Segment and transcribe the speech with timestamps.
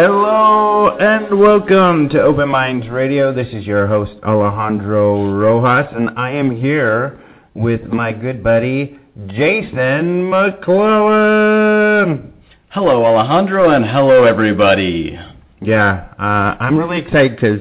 [0.00, 3.34] Hello and welcome to Open Minds Radio.
[3.34, 7.20] This is your host Alejandro Rojas, and I am here
[7.54, 12.32] with my good buddy Jason McClellan.
[12.68, 15.18] Hello, Alejandro, and hello, everybody.
[15.60, 17.60] Yeah, uh, I'm really excited because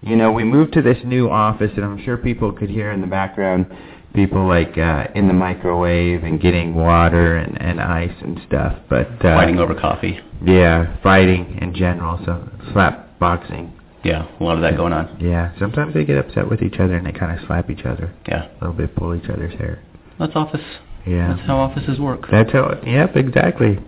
[0.00, 3.00] you know we moved to this new office, and I'm sure people could hear in
[3.00, 3.66] the background
[4.14, 8.78] people like uh, in the microwave and getting water and, and ice and stuff.
[8.88, 10.20] But uh, Fighting over coffee.
[10.46, 12.18] Yeah, fighting in general.
[12.24, 13.72] So slap boxing.
[14.04, 15.16] Yeah, a lot of that going on.
[15.18, 18.12] Yeah, sometimes they get upset with each other and they kind of slap each other.
[18.28, 19.82] Yeah, A little bit, pull each other's hair.
[20.18, 20.60] that's office.
[21.06, 21.34] Yeah.
[21.36, 22.26] That's how offices work.
[22.30, 22.78] That's how.
[22.84, 23.78] Yep, exactly.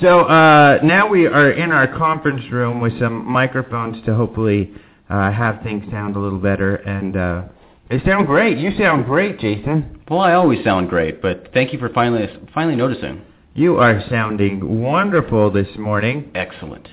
[0.00, 4.70] So uh, now we are in our conference room with some microphones to hopefully
[5.10, 6.76] uh, have things sound a little better.
[6.76, 7.42] And uh,
[7.90, 8.56] they sound great.
[8.58, 10.00] You sound great, Jason.
[10.10, 13.22] Well, I always sound great, but thank you for finally finally noticing.
[13.54, 16.30] You are sounding wonderful this morning.
[16.34, 16.88] Excellent.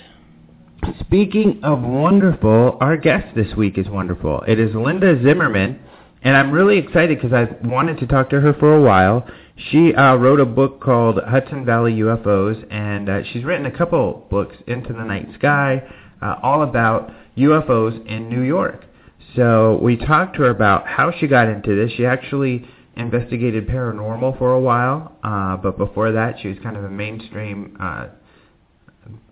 [1.00, 4.42] Speaking of wonderful, our guest this week is wonderful.
[4.46, 5.80] It is Linda Zimmerman,
[6.22, 9.26] and I'm really excited because I've wanted to talk to her for a while.
[9.72, 14.28] She uh, wrote a book called Hudson Valley UFOs, and uh, she's written a couple
[14.30, 15.82] books, Into the Night Sky,
[16.22, 18.84] uh, all about UFOs in New York.
[19.34, 21.94] So we talked to her about how she got into this.
[21.96, 22.68] She actually
[23.00, 27.78] investigated paranormal for a while, uh, but before that, she was kind of a mainstream
[27.80, 28.08] uh,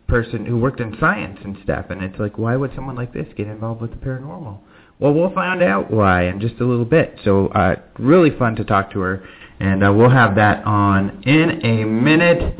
[0.07, 1.87] person who worked in science and stuff.
[1.89, 4.59] And it's like, why would someone like this get involved with the paranormal?
[4.99, 7.19] Well, we'll find out why in just a little bit.
[7.23, 9.23] So, uh, really fun to talk to her,
[9.59, 12.59] and uh, we'll have that on in a minute.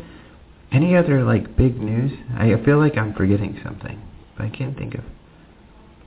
[0.70, 2.12] Any other like big news?
[2.36, 4.00] I feel like I'm forgetting something,
[4.36, 5.04] but I can't think of.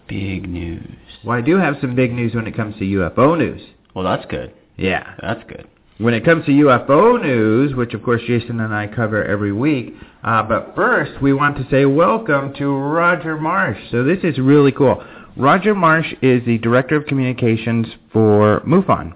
[0.07, 0.97] Big news.
[1.25, 3.61] Well, I do have some big news when it comes to UFO news.
[3.93, 4.53] Well, that's good.
[4.81, 5.15] Yeah.
[5.21, 5.67] That's good.
[5.99, 9.93] When it comes to UFO news, which of course Jason and I cover every week,
[10.23, 13.77] uh, but first we want to say welcome to Roger Marsh.
[13.91, 15.03] So this is really cool.
[15.37, 19.13] Roger Marsh is the Director of Communications for MUFON.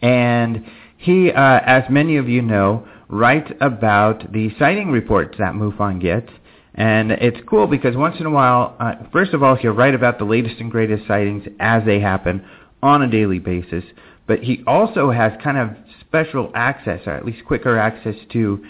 [0.00, 0.64] And
[0.98, 6.30] he, uh, as many of you know, writes about the sighting reports that MUFON gets.
[6.76, 10.18] And it's cool because once in a while, uh, first of all, he'll write about
[10.18, 12.44] the latest and greatest sightings as they happen
[12.82, 13.82] on a daily basis.
[14.26, 15.70] But he also has kind of
[16.00, 18.64] special access, or at least quicker access to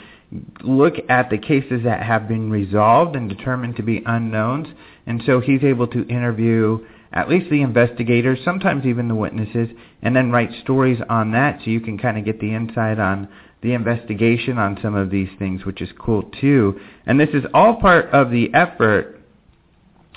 [0.62, 4.68] look at the cases that have been resolved and determined to be unknowns.
[5.06, 9.70] And so he's able to interview at least the investigators, sometimes even the witnesses,
[10.02, 13.28] and then write stories on that so you can kind of get the insight on
[13.62, 16.78] the investigation on some of these things, which is cool too.
[17.06, 19.20] And this is all part of the effort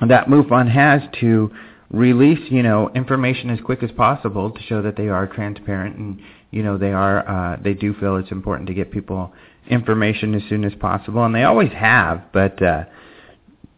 [0.08, 1.52] that MUFON has to
[1.92, 6.22] release, you know, information as quick as possible to show that they are transparent and,
[6.52, 9.34] you know, they are, uh, they do feel it's important to get people
[9.68, 12.84] information as soon as possible, and they always have, but, uh,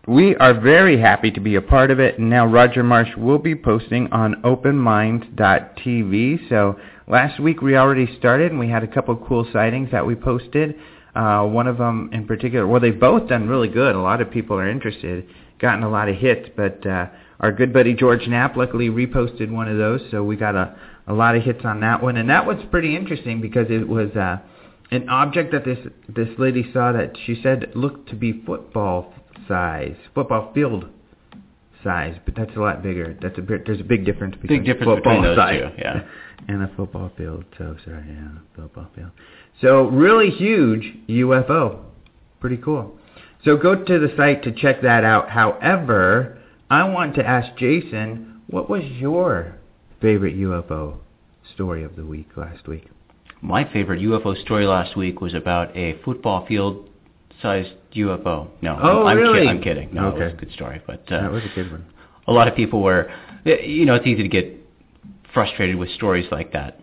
[0.07, 3.37] we are very happy to be a part of it, and now Roger Marsh will
[3.37, 6.49] be posting on openminds.tv.
[6.49, 10.05] So last week we already started, and we had a couple of cool sightings that
[10.05, 10.75] we posted.
[11.13, 13.95] Uh, one of them in particular, well, they've both done really good.
[13.95, 15.27] A lot of people are interested,
[15.59, 17.07] gotten a lot of hits, but uh,
[17.41, 20.75] our good buddy George Knapp luckily reposted one of those, so we got a,
[21.07, 22.17] a lot of hits on that one.
[22.17, 24.37] And that was pretty interesting because it was uh,
[24.91, 29.13] an object that this this lady saw that she said looked to be football
[29.47, 30.85] size, football field
[31.83, 33.17] size, but that's a lot bigger.
[33.19, 36.01] That's a there's a big difference between Big difference football between those size two, yeah.
[36.47, 37.43] and a football field.
[37.57, 39.09] So sorry, yeah, football field.
[39.61, 41.85] So really huge UFO,
[42.39, 42.99] pretty cool.
[43.43, 45.29] So go to the site to check that out.
[45.29, 46.37] However,
[46.71, 49.57] I want to ask Jason, what was your
[50.01, 50.99] favorite UFO
[51.53, 52.87] story of the week last week?
[53.41, 56.89] My favorite UFO story last week was about a football field
[57.41, 58.47] sized UFO.
[58.61, 59.41] No, Oh, I'm, really?
[59.41, 59.93] Ki- I'm kidding.
[59.93, 60.33] No, it was Okay.
[60.33, 61.85] a good story, but uh, that was a good one.
[62.27, 63.11] a lot of people were,
[63.43, 64.55] you know, it's easy to get
[65.33, 66.79] frustrated with stories like that.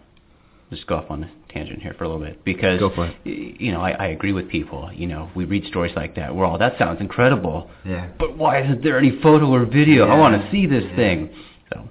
[0.69, 3.17] Just go off on tangent here for a little bit because, Go for it.
[3.61, 4.91] you know, I, I agree with people.
[4.95, 6.35] You know, we read stories like that.
[6.35, 8.09] We're all, that sounds incredible, Yeah.
[8.19, 10.07] but why isn't there any photo or video?
[10.09, 10.97] I want to see this Yeah.
[10.97, 11.31] thing.
[11.73, 11.89] So,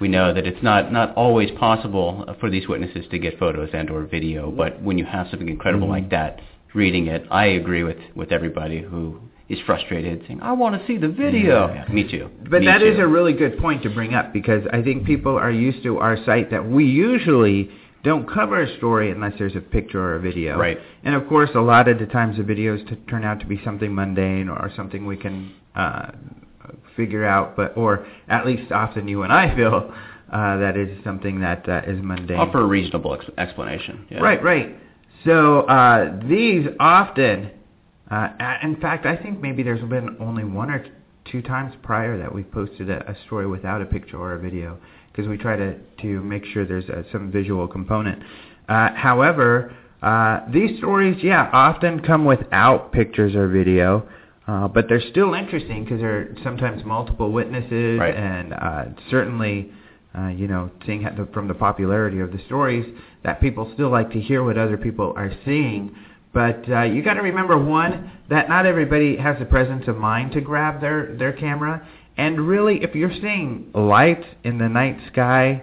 [0.00, 3.90] we know that it's not not always possible for these witnesses to get photos and
[3.90, 4.50] or video.
[4.50, 5.90] But when you have something incredible Mhm.
[5.98, 6.40] like that,
[6.74, 9.18] reading it, I agree with with everybody who
[9.50, 11.84] is frustrated, saying, "I want to see the video." Yeah.
[11.92, 12.30] me too.
[12.48, 13.02] But Me that is too.
[13.02, 16.16] a really good point to bring up because I think people are used to our
[16.24, 17.68] site that we usually
[18.02, 20.58] don't cover a story unless there's a picture or a video.
[20.58, 20.78] Right.
[21.04, 23.60] And of course, a lot of the times the videos t- turn out to be
[23.64, 26.12] something mundane or something we can uh,
[26.96, 29.92] figure out, but or at least often you and I feel
[30.32, 32.38] uh, that is something that uh, is mundane.
[32.38, 34.06] offer a reasonable ex- explanation.
[34.10, 34.20] Yeah.
[34.20, 34.76] Right, right.
[35.24, 37.50] So uh, these often,
[38.10, 38.28] uh,
[38.62, 40.86] in fact, I think maybe there's been only one or
[41.30, 44.78] two times prior that we've posted a, a story without a picture or a video
[45.12, 48.22] because we try to to make sure there's uh some visual component.
[48.68, 54.08] Uh, however, uh, these stories, yeah, often come without pictures or video.
[54.46, 58.14] Uh, but they're still interesting because there are sometimes multiple witnesses, Right.
[58.14, 59.70] and uh, certainly,
[60.18, 62.84] uh, you know, seeing the, from the popularity of the stories
[63.22, 65.94] that people still like to hear what other people are seeing.
[66.32, 70.32] But uh, you got to remember one that not everybody has the presence of mind
[70.32, 71.86] to grab their their camera,
[72.20, 75.62] and really, if you're seeing light in the night sky,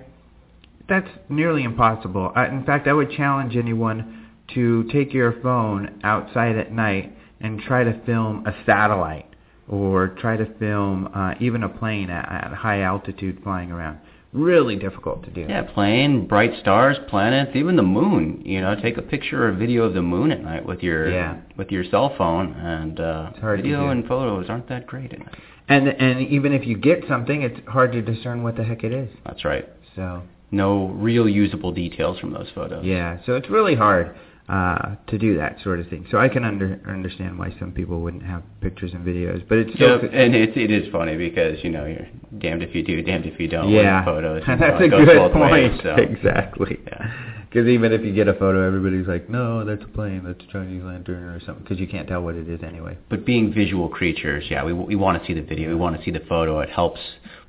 [0.89, 2.31] that's nearly impossible.
[2.35, 7.59] Uh, in fact, I would challenge anyone to take your phone outside at night and
[7.59, 9.29] try to film a satellite
[9.67, 13.99] or try to film uh, even a plane at, at high altitude flying around.
[14.33, 15.41] Really difficult to do.
[15.47, 18.41] Yeah, plane, bright stars, planets, even the moon.
[18.45, 21.37] You know, take a picture or video of the moon at night with your Yeah.
[21.55, 25.13] with your cell phone, and uh, It's hard to video and photos aren't that great
[25.13, 25.35] at night.
[25.69, 28.93] And and even if you get something, it's hard to discern what the heck it
[28.93, 29.09] is.
[29.25, 29.67] That's right.
[29.95, 32.85] So No real usable details from those photos.
[32.85, 34.15] yeah, so it's really hard
[34.47, 36.05] uh, to do that sort of thing.
[36.09, 39.73] So I can under, understand why some people wouldn't have pictures and videos, but it's
[39.73, 42.07] still Yeah, and it, it is funny because you know you're
[42.39, 43.69] damned if you do, damned if you don't.
[43.69, 44.43] yeah, with photos.
[44.47, 45.51] that's a good point.
[45.51, 45.95] ways, so.
[45.97, 46.79] Exactly.
[46.87, 47.11] Yeah.
[47.49, 50.23] Because even if you get a photo, everybody's like, "No, that's a plane.
[50.25, 52.97] That's a Chinese lantern or something." Because you can't tell what it is anyway.
[53.09, 56.03] But being visual creatures, yeah, we we want to see the video, we want to
[56.03, 56.59] see the photo.
[56.59, 56.99] It helps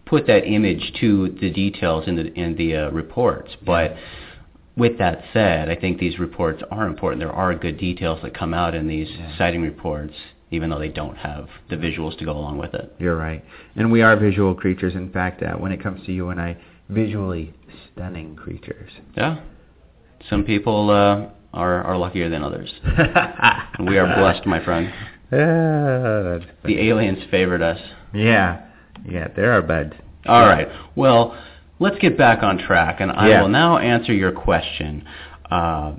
[0.06, 3.56] put that image to the details in the in the uh, reports.
[3.65, 3.97] But
[4.77, 7.21] with that said, I think these reports are important.
[7.21, 9.37] There are good details that come out in these Yeah.
[9.37, 10.15] sighting reports,
[10.53, 12.95] even though they don't have the visuals to go along with it.
[13.00, 13.45] You're right.
[13.75, 14.95] And we are visual creatures.
[14.95, 16.56] In fact, uh, when it comes to you and I,
[16.89, 17.53] visually
[17.93, 18.91] stunning creatures.
[19.17, 19.39] Yeah,
[20.29, 22.73] some people uh, are are luckier than others.
[23.81, 24.93] We are blessed, my friend.
[25.31, 27.79] That's The aliens favored us.
[28.12, 28.62] Yeah,
[29.09, 29.93] yeah, they're our buds.
[30.26, 30.69] All right.
[30.97, 31.37] Well,
[31.79, 33.43] let's get back on track, and I Yeah.
[33.43, 35.05] will now answer your question.
[35.50, 35.93] Uh,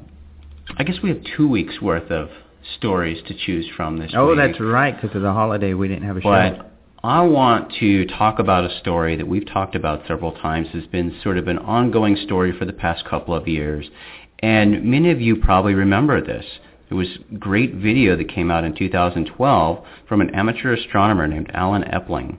[0.77, 2.30] I guess we have two weeks worth of
[2.77, 4.15] stories to choose from this week.
[4.18, 4.38] Oh, week.
[4.38, 5.00] that's right.
[5.00, 6.30] Because of the holiday, we didn't have a show.
[7.04, 10.68] I want to talk about a story that we've talked about several times.
[10.74, 13.90] Has been sort of an ongoing story for the past couple of years,
[14.40, 16.44] and many of you probably remember this.
[16.90, 21.50] It was a great video that came out in 2012 from an amateur astronomer named
[21.54, 22.38] Alan Epling.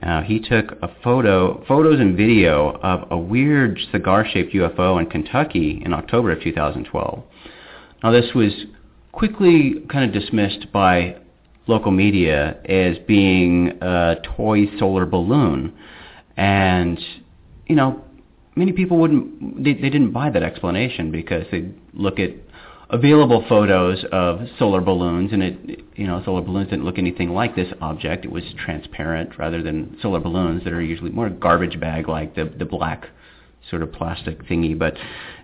[0.00, 5.82] Uh, he took a photo, photos and video of a weird cigar-shaped UFO in Kentucky
[5.84, 7.24] in October of 2012.
[8.04, 8.52] Now this was
[9.10, 11.16] quickly kind of dismissed by
[11.68, 15.72] local media as being a toy solar balloon,
[16.36, 16.98] and
[17.66, 18.04] you know
[18.56, 22.30] many people wouldn't they, they didn't buy that explanation because they look at
[22.90, 27.54] available photos of solar balloons and it you know solar balloons didn't look anything like
[27.54, 28.24] this object.
[28.24, 32.52] It was transparent rather than solar balloons that are usually more garbage bag like the
[32.58, 33.06] the black
[33.70, 34.76] sort of plastic thingy.
[34.78, 34.94] But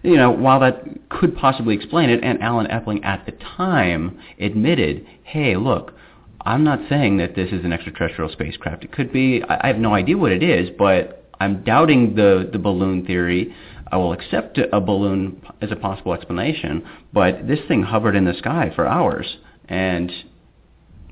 [0.02, 5.06] you know while that could possibly explain it and Alan Epling at the time admitted
[5.24, 5.92] hey look
[6.44, 9.94] I'm not saying that this is an extraterrestrial spacecraft it could be I, have no
[9.94, 13.54] idea what it is but I'm doubting the the balloon theory
[13.94, 16.82] I will accept a balloon as a possible explanation,
[17.12, 19.36] but this thing hovered in the sky for hours,
[19.68, 20.10] and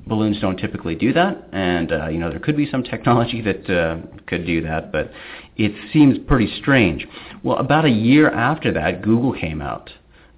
[0.05, 1.47] balloons don't typically do that.
[1.53, 5.11] And uh, you know there could be some technology that uh, could do that, but
[5.55, 7.07] it seems pretty strange.
[7.43, 9.89] Well, about a year after that, Google came out.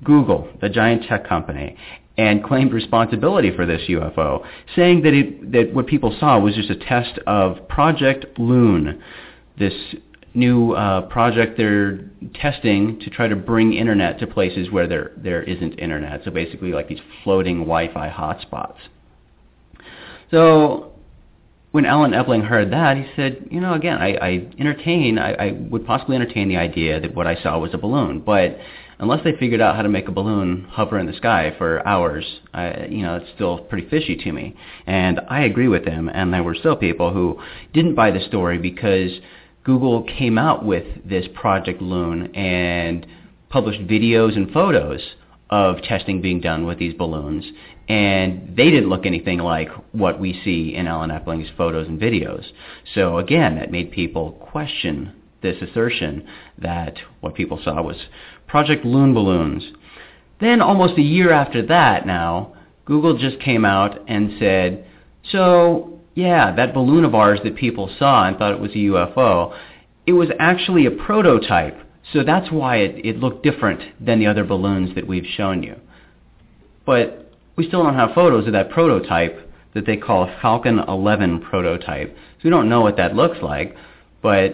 [0.04, 1.75] Google, the giant tech company,
[2.18, 4.46] and claimed responsibility for this UFO,
[4.76, 9.02] saying that it that what people saw was just a test of Project Loon,
[9.58, 9.74] this
[10.34, 15.44] new uh, project they're testing to try to bring internet to places where there there
[15.44, 16.22] isn't internet.
[16.24, 18.78] So basically, like these floating Wi-Fi hotspots.
[20.32, 20.94] So
[21.72, 25.52] when Alan Epling heard that, he said, you know, again, I, I entertain, I, I
[25.52, 28.58] would possibly entertain the idea that what I saw was a balloon, but
[29.00, 32.25] unless they figured out how to make a balloon hover in the sky for hours,
[32.54, 34.56] I, you know, it's still pretty fishy to me.
[34.86, 36.10] And I agree with them.
[36.10, 37.42] and there were still people who
[37.74, 39.12] didn't buy the story because
[39.64, 43.06] Google came out with this Project Loon and
[43.50, 45.02] published videos and photos
[45.50, 47.46] of testing being done with these balloons,
[47.88, 52.44] and they didn't look anything like what we see in Alan Epling's photos and videos.
[52.96, 57.98] So again, that made people question this assertion that what people saw was
[58.48, 59.64] Project Loon balloons.
[60.40, 62.54] Then almost a year after that now,
[62.86, 64.86] Google just came out and said,
[65.32, 69.58] so yeah, that balloon of ours that people saw and thought it was a UFO,
[70.06, 71.80] it was actually a prototype
[72.14, 75.75] so that's why it, it looked different than the other balloons that we've shown you.
[76.86, 81.42] But we still don't have photos of that prototype that they call a Falcon 11
[81.42, 82.16] prototype.
[82.16, 83.75] So we don't know what that looks like,
[84.22, 84.54] but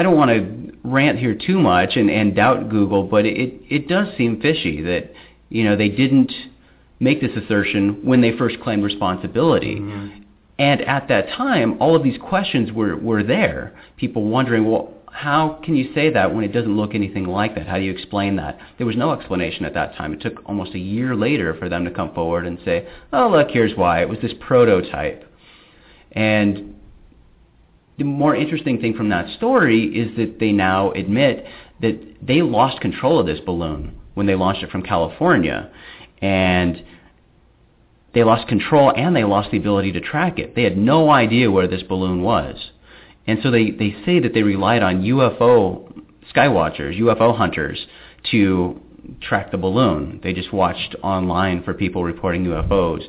[0.00, 3.86] I don't want to rant here too much and, and doubt Google, but it, it
[3.86, 5.12] does seem fishy that,
[5.50, 6.32] you know, they didn't
[7.00, 9.74] make this assertion when they first claimed responsibility.
[9.74, 10.22] Mm-hmm.
[10.58, 13.78] And at that time, all of these questions were, were there.
[13.98, 17.66] People wondering, well, how can you say that when it doesn't look anything like that?
[17.66, 18.58] How do you explain that?
[18.78, 20.14] There was no explanation at that time.
[20.14, 23.50] It took almost a year later for them to come forward and say, oh, look,
[23.50, 24.00] here's why.
[24.00, 25.30] It was this prototype.
[26.12, 26.79] And
[28.00, 31.44] the more interesting thing from that story is that they now admit
[31.82, 35.70] that they lost control of this balloon when they launched it from California.
[36.22, 36.82] And
[38.14, 40.54] they lost control and they lost the ability to track it.
[40.54, 42.56] They had no idea where this balloon was.
[43.26, 46.02] And so they, they say that they relied on UFO
[46.34, 47.86] skywatchers, UFO hunters,
[48.30, 48.80] to
[49.20, 50.20] track the balloon.
[50.22, 53.02] They just watched online for people reporting UFOs.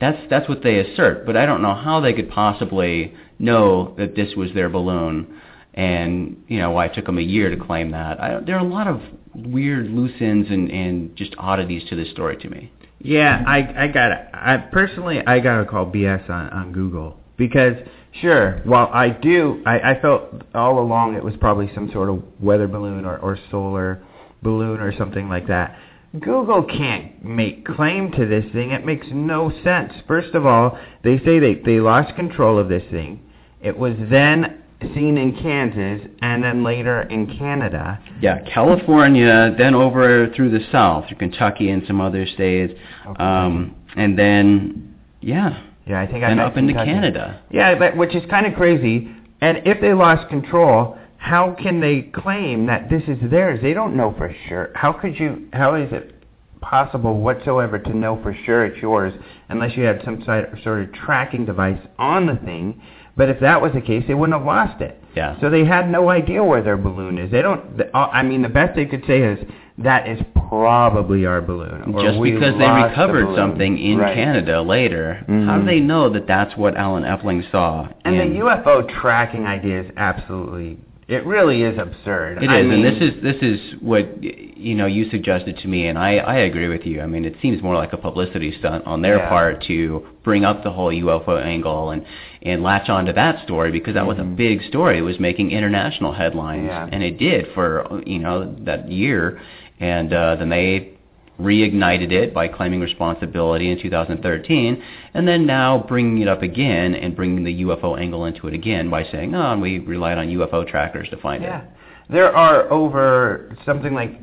[0.00, 1.26] That's that's what they assert.
[1.26, 5.40] But I don't know how they could possibly know that this was their balloon,
[5.74, 8.20] and you know why it took them a year to claim that.
[8.20, 9.00] I, there are a lot of
[9.34, 12.72] weird loose ends and, and just oddities to this story to me.
[13.00, 17.76] Yeah, I I got I personally I got to call BS on on Google because
[18.20, 18.60] Sure.
[18.66, 19.62] Well, I do.
[19.66, 23.38] I, I felt all along it was probably some sort of weather balloon or, or
[23.50, 24.02] solar
[24.42, 25.78] balloon or something like that.
[26.18, 28.70] Google can't make claim to this thing.
[28.70, 29.92] It makes no sense.
[30.06, 33.20] First of all, they say they, they lost control of this thing.
[33.60, 34.62] It was then
[34.94, 37.98] seen in Kansas and then later in Canada.
[38.20, 42.74] Yeah, California, then over through the south, through Kentucky and some other states.
[43.06, 43.22] Okay.
[43.22, 47.42] Um, and then, yeah, yeah, I think I and up into Canada.
[47.50, 49.10] Yeah, but which is kind of crazy.
[49.40, 53.60] And if they lost control, how can they claim that this is theirs?
[53.62, 54.70] They don't know for sure.
[54.74, 55.48] How could you?
[55.52, 56.14] How is it
[56.60, 59.14] possible whatsoever to know for sure it's yours
[59.48, 62.80] unless you had some sort of tracking device on the thing?
[63.18, 65.02] But if that was the case, they wouldn't have lost it.
[65.16, 65.38] Yeah.
[65.40, 67.32] So they had no idea where their balloon is.
[67.32, 67.82] They don't.
[67.92, 69.40] I mean, the best they could say is
[69.78, 71.94] that is probably our balloon.
[72.00, 74.14] Just because they recovered the something in right.
[74.14, 75.48] Canada later, mm-hmm.
[75.48, 77.88] how do they know that that's what Alan Epling saw?
[78.04, 82.42] And the UFO tracking idea is absolutely it really is absurd.
[82.42, 85.68] It I is, mean, and this is this is what you know you suggested to
[85.68, 87.00] me, and I I agree with you.
[87.00, 89.28] I mean, it seems more like a publicity stunt on their yeah.
[89.28, 92.04] part to bring up the whole UFO angle and
[92.42, 94.08] and latch onto that story because that mm-hmm.
[94.08, 94.98] was a big story.
[94.98, 96.88] It was making international headlines, yeah.
[96.92, 99.40] and it did for you know that year
[99.80, 100.97] and uh, then they
[101.40, 104.82] reignited it by claiming responsibility in 2013,
[105.14, 108.90] and then now bringing it up again and bringing the UFO angle into it again
[108.90, 111.62] by saying, oh, and we relied on UFO trackers to find yeah.
[111.62, 111.70] it.
[112.10, 114.18] There are over something like,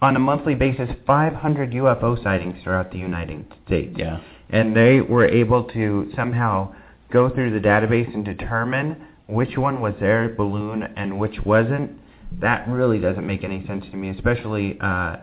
[0.00, 3.94] on a monthly basis, 500 UFO sightings throughout the United States.
[3.96, 4.20] Yeah.
[4.50, 6.74] And they were able to somehow
[7.12, 8.96] go through the database and determine
[9.26, 11.92] which one was their balloon and which wasn't
[12.40, 15.16] that really doesn't make any sense to me, especially, uh,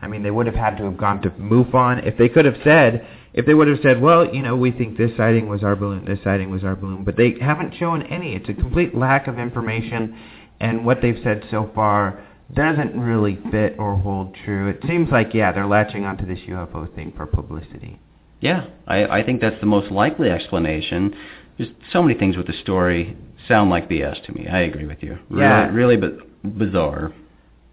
[0.00, 2.06] I mean, they would have had to have gone to MUFON.
[2.06, 4.96] If they could have said, if they would have said, well, you know, we think
[4.96, 8.34] this sighting was our balloon, this sighting was our balloon, but they haven't shown any.
[8.34, 10.18] It's a complete lack of information,
[10.60, 14.68] and what they've said so far doesn't really fit or hold true.
[14.68, 17.98] It seems like, yeah, they're latching onto this UFO thing for publicity.
[18.40, 21.14] Yeah, I, I think that's the most likely explanation.
[21.56, 23.16] There's so many things with the story
[23.48, 24.48] sound like BS to me.
[24.48, 25.18] I agree with you.
[25.30, 25.70] Really, yeah.
[25.70, 27.12] really, but bizarre.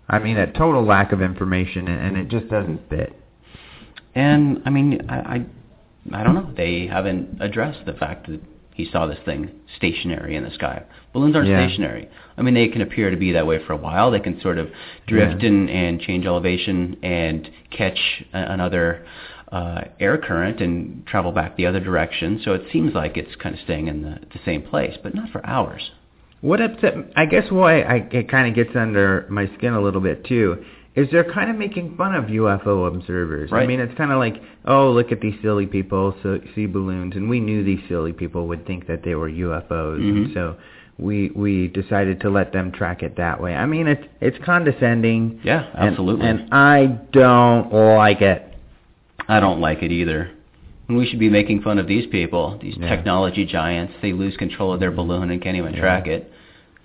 [0.07, 3.15] I mean, a total lack of information, and it just doesn't fit.
[4.15, 5.45] And I mean, I, I,
[6.13, 6.51] I don't know.
[6.55, 8.41] They haven't addressed the fact that
[8.73, 10.83] he saw this thing stationary in the sky.
[11.13, 11.67] Balloons aren't yeah.
[11.67, 12.09] stationary.
[12.37, 14.09] I mean, they can appear to be that way for a while.
[14.09, 14.69] They can sort of
[15.05, 15.49] drift yeah.
[15.49, 17.99] and, and change elevation and catch
[18.33, 19.05] a, another
[19.51, 22.41] uh, air current and travel back the other direction.
[22.43, 25.29] So it seems like it's kind of staying in the, the same place, but not
[25.29, 25.91] for hours.
[26.41, 26.95] What upset?
[27.15, 30.63] I guess why I, it kind of gets under my skin a little bit too
[30.95, 33.51] is they're kind of making fun of UFO observers.
[33.51, 33.63] Right.
[33.63, 37.15] I mean, it's kind of like, oh, look at these silly people so, see balloons,
[37.15, 40.25] and we knew these silly people would think that they were UFOs, mm-hmm.
[40.25, 40.57] and so
[40.97, 43.53] we we decided to let them track it that way.
[43.55, 45.41] I mean, it's it's condescending.
[45.43, 46.27] Yeah, and- absolutely.
[46.27, 48.45] And, I don't like it.
[49.27, 50.31] I don't like it either.
[50.89, 52.89] And we should be making fun of these people, these Yeah.
[52.89, 53.93] technology giants.
[54.01, 54.97] They lose control of their mm-hmm.
[54.97, 55.79] balloon and can't even Yeah.
[55.79, 56.31] track it.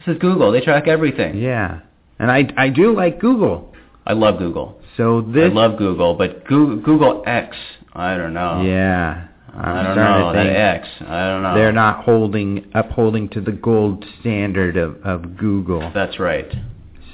[0.04, 0.52] This is Google.
[0.52, 1.38] They track everything.
[1.38, 1.78] Yeah,
[2.18, 3.74] and I I do like Google.
[4.06, 4.78] I love Google.
[4.98, 5.50] So this.
[5.50, 7.56] I love Google, but Google, Google X,
[7.94, 8.62] I don't know.
[8.62, 9.24] Yeah.
[9.56, 10.88] I'm I don't know to that X.
[11.00, 11.54] I don't know.
[11.54, 15.90] They're not holding upholding to the gold standard of, of Google.
[15.94, 16.52] That's right.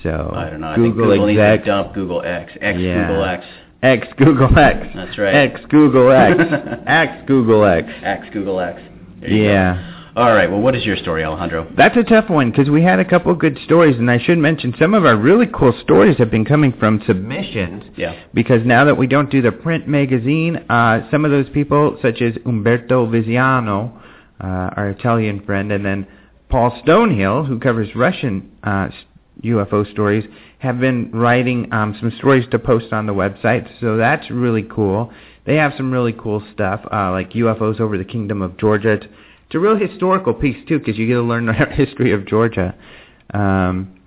[0.03, 0.69] So I don't know.
[0.69, 2.53] I think Google Google needs to dump Google X.
[2.61, 3.07] X Yeah.
[3.07, 3.45] Google X.
[3.83, 4.87] X Google X.
[4.95, 5.35] That's right.
[5.35, 6.39] X Google X.
[6.87, 7.89] X Google X.
[8.03, 8.81] X Google X.
[9.23, 9.75] Yeah.
[9.75, 10.01] go.
[10.21, 10.51] All right.
[10.51, 11.71] Well, what is your story, Alejandro?
[11.77, 14.75] That's a tough one because we had a couple good stories, and I should mention
[14.79, 17.85] some of our really cool stories have been coming from submissions.
[17.97, 18.21] Yeah.
[18.35, 22.21] Because now that we don't do the print magazine, uh, some of those people, such
[22.23, 23.93] as Umberto Viziano,
[24.43, 24.47] uh,
[24.77, 26.07] our Italian friend, and then
[26.51, 28.89] Paul Stonehill, who covers Russian uh,
[29.45, 30.25] UFO stories,
[30.61, 33.67] have been writing um, some stories to post on the website.
[33.81, 35.11] So that's really cool.
[35.47, 38.93] They have some really cool stuff, uh, like UFOs over the Kingdom of Georgia.
[38.93, 39.07] It's,
[39.47, 42.75] it's a real historical piece too, because you get to learn the history of Georgia,
[43.33, 44.01] um,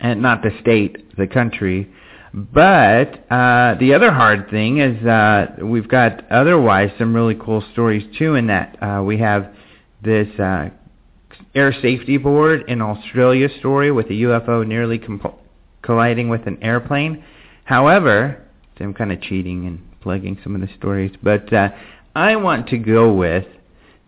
[0.00, 1.88] and not the state, the country.
[2.34, 8.04] But uh, the other hard thing is uh, we've got otherwise some really cool stories
[8.18, 8.34] too.
[8.34, 9.54] In that uh, we have
[10.02, 10.70] this uh,
[11.54, 14.98] air safety board in Australia story with a UFO nearly
[15.82, 17.24] colliding with an airplane.
[17.64, 18.44] However,
[18.80, 21.70] I'm kind of cheating and plugging some of the stories, but uh,
[22.14, 23.44] I want to go with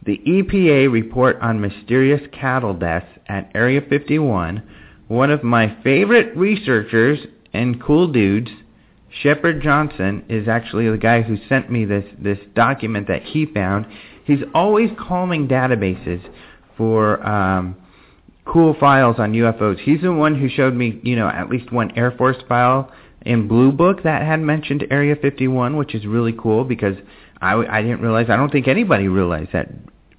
[0.05, 4.63] the EPA report on mysterious cattle deaths at Area 51.
[5.09, 7.19] One of my favorite researchers
[7.53, 8.51] and cool dudes,
[9.23, 13.87] Shepard Johnson, is actually the guy who sent me this, this document that he found.
[14.25, 16.23] He's always combing databases
[16.77, 17.77] for um,
[18.51, 19.79] cool files on UFOs.
[19.79, 22.91] He's the one who showed me, you know, at least one Air Force file
[23.23, 26.97] in Blue Book that had mentioned Area 51, which is really cool because
[27.41, 29.69] I, I didn't realize, I don't think anybody realized that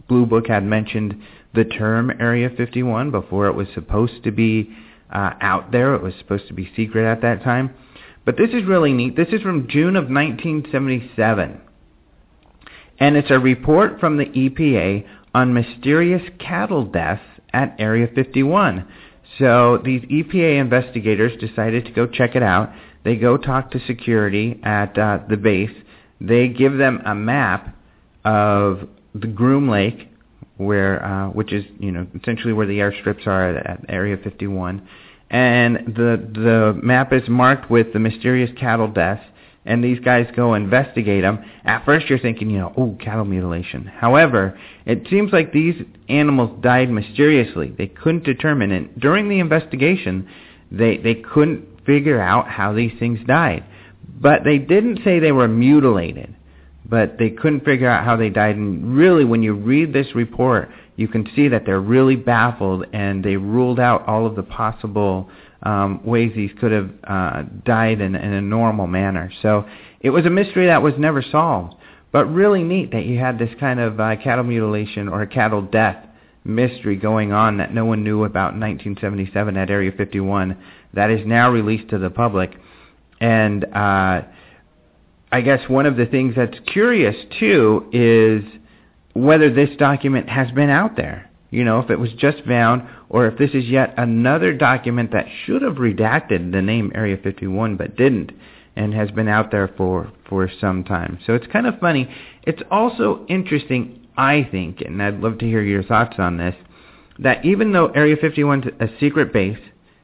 [0.07, 1.21] Blue Book had mentioned
[1.53, 4.73] the term Area 51 before it was supposed to be
[5.11, 5.93] uh, out there.
[5.95, 7.73] It was supposed to be secret at that time.
[8.23, 9.17] But this is really neat.
[9.17, 11.59] This is from June of 1977.
[12.99, 18.87] And it's a report from the EPA on mysterious cattle deaths at Area 51.
[19.39, 22.71] So these EPA investigators decided to go check it out.
[23.03, 25.71] They go talk to security at uh, the base.
[26.19, 27.75] They give them a map
[28.23, 30.09] of the Groom Lake,
[30.57, 34.87] where uh, which is you know essentially where the airstrips are at, at Area 51,
[35.31, 39.23] and the the map is marked with the mysterious cattle deaths.
[39.65, 41.43] And these guys go investigate them.
[41.63, 43.85] At first, you're thinking, you know, oh, cattle mutilation.
[43.85, 45.75] However, it seems like these
[46.09, 47.73] animals died mysteriously.
[47.77, 50.27] They couldn't determine it during the investigation.
[50.71, 53.63] They they couldn't figure out how these things died,
[54.19, 56.35] but they didn't say they were mutilated
[56.91, 58.57] but they couldn't figure out how they died.
[58.57, 63.23] And really, when you read this report, you can see that they're really baffled, and
[63.23, 65.29] they ruled out all of the possible
[65.63, 69.31] um, ways these could have uh, died in, in a normal manner.
[69.41, 69.65] So
[69.99, 71.75] it was a mystery that was never solved,
[72.11, 76.07] but really neat that you had this kind of uh, cattle mutilation or cattle death
[76.43, 80.57] mystery going on that no one knew about in 1977 at Area 51
[80.93, 82.51] that is now released to the public.
[83.19, 84.23] And uh,
[85.31, 88.43] I guess one of the things that's curious too is
[89.13, 91.29] whether this document has been out there.
[91.51, 95.27] You know, if it was just found or if this is yet another document that
[95.45, 98.31] should have redacted the name Area 51 but didn't
[98.77, 101.19] and has been out there for, for some time.
[101.27, 102.09] So it's kind of funny.
[102.43, 106.55] It's also interesting, I think, and I'd love to hear your thoughts on this,
[107.19, 109.59] that even though Area 51 is a secret base,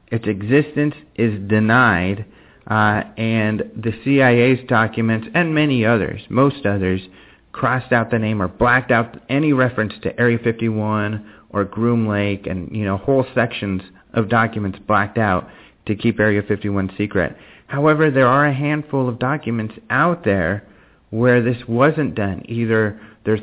[0.08, 2.26] its existence is denied
[2.70, 7.00] uh, and the CIA's documents and many others, most others,
[7.54, 12.48] crossed out the name or blacked out any reference to Area 51 or Groom Lake
[12.48, 13.82] and, you know, whole sections
[14.14, 15.48] of documents blacked out
[15.86, 17.36] to keep Area 51 secret.
[17.68, 20.68] However, there are a handful of documents out there
[21.10, 22.44] where this wasn't done.
[22.48, 23.42] Either there's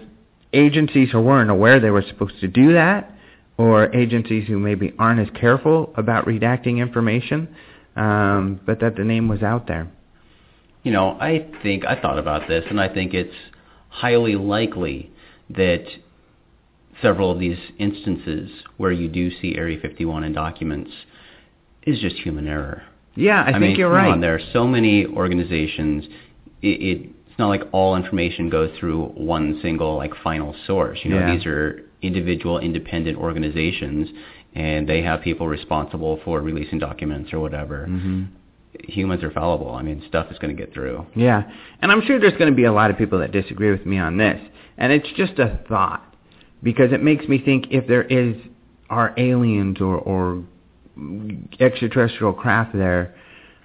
[0.52, 3.10] agencies who weren't aware they were supposed to do that,
[3.56, 7.48] or agencies who maybe aren't as careful about redacting information,
[7.96, 9.88] um, but that the name was out there.
[10.82, 13.34] You know, I think I thought about this, and I think it's
[13.88, 15.10] highly likely
[15.50, 15.84] that
[17.02, 20.90] several of these instances where you do see Area 51 in documents
[21.82, 22.82] is just human error.
[23.14, 24.12] Yeah, I, I think mean, you're right.
[24.12, 26.04] On, there are so many organizations.
[26.62, 31.00] It, it it's not like all information goes through one single like final source.
[31.02, 31.34] You know, Yeah.
[31.36, 34.08] these are individual independent organizations
[34.54, 37.86] and they have people responsible for releasing documents or whatever.
[37.86, 38.24] hmm
[38.88, 39.72] Humans are fallible.
[39.72, 41.06] I mean, stuff is going to get through.
[41.14, 41.44] Yeah,
[41.80, 43.98] and I'm sure there's going to be a lot of people that disagree with me
[43.98, 44.40] on this,
[44.78, 46.13] and it's just a thought
[46.64, 48.34] because it makes me think if there is
[48.90, 50.42] are aliens or or
[51.60, 53.14] extraterrestrial craft there,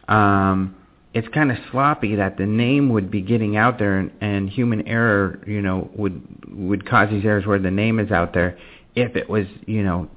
[0.08, 0.76] um,
[1.14, 4.88] it's kind of sloppy that the name would be getting out there and, and human
[4.88, 8.58] error, you know, would would cause these errors where the name is out there
[8.96, 10.08] if it was, you know,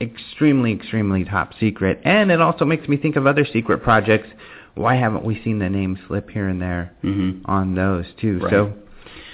[0.00, 2.00] extremely extremely top secret.
[2.04, 4.28] And it also makes me think of other secret projects.
[4.74, 8.38] Why haven't we seen the name slip here and there hmm on those too?
[8.38, 8.50] Right.
[8.50, 8.74] So,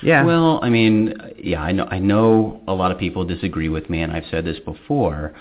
[0.02, 0.24] yeah.
[0.24, 4.02] Well, I mean, yeah, I know I know a lot of people disagree with me,
[4.02, 5.35] and I've said this before,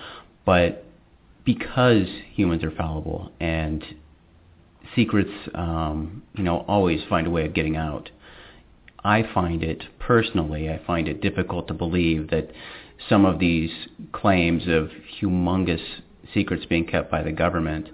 [0.45, 0.85] but
[1.43, 3.83] because humans are fallible and
[4.95, 8.09] secrets, um, you know, always find a way of getting out.
[9.03, 12.51] I find it personally, I find it difficult to believe that
[13.07, 13.69] some of these
[14.13, 14.89] claims of
[15.21, 15.83] humongous
[16.33, 17.89] secrets being kept by the government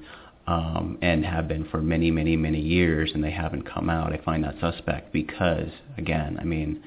[0.51, 4.11] um, and have been for many, many, many years, and they haven't come out.
[4.11, 6.83] I find that suspect because, again, I mean,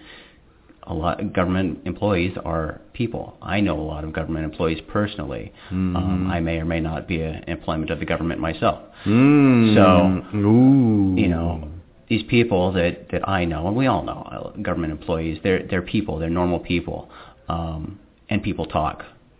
[0.82, 3.24] a lot of government employees are people.
[3.40, 5.50] I know a lot of government employees personally.
[5.70, 6.30] Um, Mhm.
[6.36, 8.80] I may or may not be an employment of the government myself.
[9.06, 9.74] Mm.
[9.76, 11.14] So, Ooh.
[11.22, 11.68] You know,
[12.08, 15.38] these people that that I know, and we all know, uh, government employees.
[15.42, 16.18] They're they're people.
[16.18, 17.08] They're normal people,
[17.48, 17.98] um,
[18.28, 18.96] and people talk.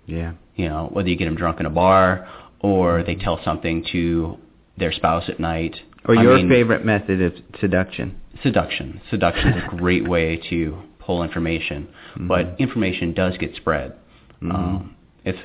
[0.06, 0.32] Yeah.
[0.56, 2.26] You know, whether you get them drunk in a bar
[2.64, 4.38] or they tell something to
[4.78, 5.76] their spouse at night.
[6.06, 8.16] Or I your mean, favorite method of seduction.
[8.42, 9.00] seduction.
[9.10, 12.28] Seduction is a great way to pull information, Mhm.
[12.28, 13.92] but information does get spread.
[14.42, 14.54] Mhm.
[14.54, 15.36] Um, if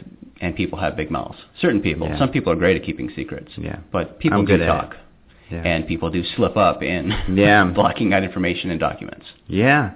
[0.42, 1.38] and people have big mouths.
[1.60, 2.08] Certain people.
[2.08, 2.18] Yeah.
[2.18, 3.52] Some people are great at keeping secrets.
[3.58, 3.78] Yeah.
[3.92, 4.96] But people I'm do talk.
[5.52, 5.64] Yeah.
[5.66, 7.64] and people do slip up in Yeah.
[7.80, 9.26] blocking out information and documents.
[9.48, 9.92] Yeah.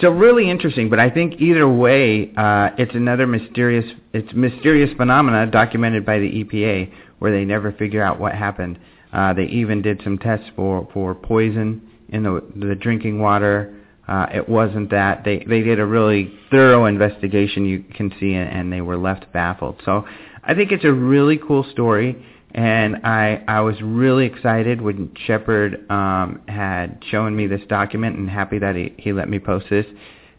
[0.00, 5.46] So really interesting, but I think either way, uh, it's another mysterious, it's mysterious phenomena
[5.50, 8.78] documented by the EPA where they never figure out what happened.
[9.12, 13.78] Uh, they even did some tests for, for poison in the, the drinking water.
[14.08, 15.24] Uh, it wasn't that.
[15.24, 19.32] They, they did a really thorough investigation, you can see, and, and they were left
[19.32, 19.80] baffled.
[19.84, 20.04] So
[20.42, 25.90] I think it's a really cool story and I I was really excited when Shepard
[25.90, 29.86] um, had shown me this document, and happy that he he let me post this.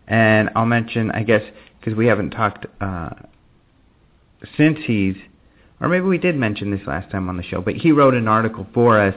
[0.08, 1.44] And I'll mention, I guess,
[1.80, 3.12] because we haven't talked uh,
[4.58, 5.16] since he's,
[5.80, 8.28] or maybe we did mention this last time on the show, but he wrote an
[8.28, 9.16] article for us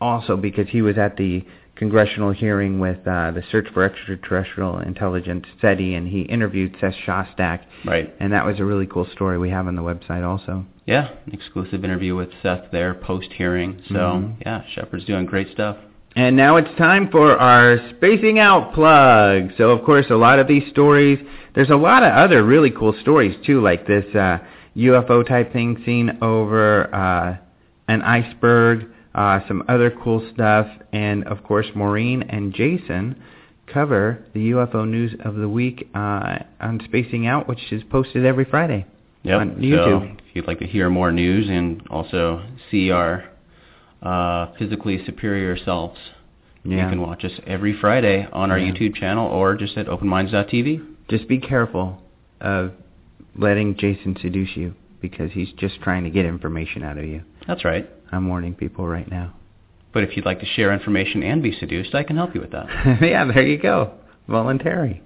[0.00, 1.44] also because he was at the
[1.78, 7.60] congressional hearing with uh, the Search for Extraterrestrial Intelligence SETI, and he interviewed Seth Shostak,
[7.84, 8.12] Right.
[8.20, 10.64] and that was a really cool story we have on the website also.
[10.86, 13.76] Yeah, an exclusive interview with Seth there post hearing.
[13.88, 14.32] So Mhm.
[14.44, 15.76] yeah, Shepard's doing great stuff.
[16.16, 19.52] And now it's time for our spacing out plug.
[19.56, 21.18] So of course, a lot of these stories,
[21.54, 24.38] there's a lot of other really cool stories too, like this uh,
[24.76, 27.36] UFO type thing seen over uh,
[27.88, 28.86] an iceberg,
[29.18, 33.20] uh, some other cool stuff, and of course, Maureen and Jason
[33.66, 38.44] cover the UFO news of the week uh, on Spacing Out, which is posted every
[38.44, 38.86] Friday
[39.24, 39.40] Yep.
[39.40, 43.24] on So if you'd like to hear more news and also see our
[44.02, 45.98] uh, physically superior selves,
[46.64, 46.84] Yeah.
[46.84, 48.70] you can watch us every Friday on our Yeah.
[48.72, 50.80] YouTube channel or just at openminds.tv.
[51.08, 52.00] Just be careful
[52.40, 52.72] of
[53.36, 57.22] letting Jason seduce you because he's just trying to get information out of you.
[57.46, 57.88] That's right.
[58.12, 59.34] I'm warning people right now.
[59.92, 62.52] But if you'd like to share information and be seduced, I can help you with
[62.52, 62.66] that.
[63.02, 63.94] yeah, there you go.
[64.28, 65.02] Voluntary.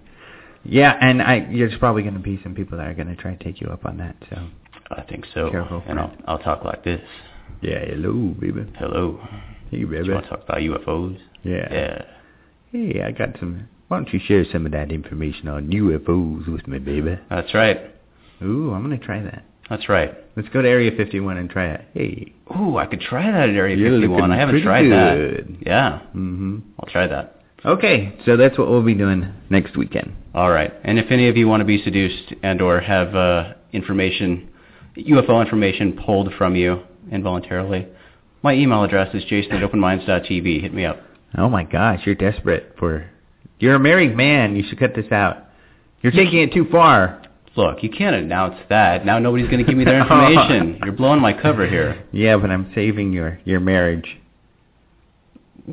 [0.65, 3.35] Yeah, and I there's probably going to be some people that are going to try
[3.35, 4.17] to take you up on that.
[4.31, 4.49] So
[4.91, 5.51] I think so.
[5.51, 6.13] Careful, and I'll.
[6.27, 7.01] I'll talk like this.
[7.63, 8.67] yeah, hello, baby.
[8.79, 9.21] Hello.
[9.71, 10.07] Hey, baby.
[10.07, 11.19] you want to talk about UFOs?
[11.43, 11.73] Yeah.
[11.73, 12.03] Yeah.
[12.71, 13.69] Hey, I got some.
[13.89, 17.19] Why don't you share some of that information on UFOs with me, baby?
[17.29, 17.79] That's right.
[18.43, 19.45] Ooh, I'm going to try that.
[19.71, 20.15] That's right.
[20.37, 21.85] Let's go to Area 51 and try it.
[21.95, 22.33] Hey.
[22.59, 24.31] Ooh, I could try that at Area You're 51.
[24.31, 25.57] I haven't tried good.
[25.61, 25.67] that.
[25.67, 26.59] Yeah, Mm-hmm.
[26.79, 27.39] I'll try that.
[27.65, 30.13] Okay, so that's what we'll be doing next weekend.
[30.35, 30.73] All right.
[30.85, 34.51] And if any of you want to be seduced and or have uh, information,
[34.97, 37.87] UFO information pulled from you involuntarily,
[38.43, 40.61] my email address is jason at openminds.tv.
[40.61, 41.01] Hit me up.
[41.39, 43.09] Oh my gosh, you're desperate for.
[43.61, 44.57] You're a married man.
[44.57, 45.45] You should cut this out.
[46.03, 47.23] You're taking it too far.
[47.57, 49.05] Look, you can't announce that.
[49.05, 50.81] Now nobody's going to give me their information.
[50.85, 52.03] You're blowing my cover here.
[52.13, 54.19] Yeah, but I'm saving your your marriage.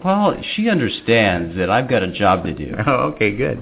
[0.03, 2.75] Well, she understands that I've got a job to do.
[2.85, 3.57] Oh, okay, good.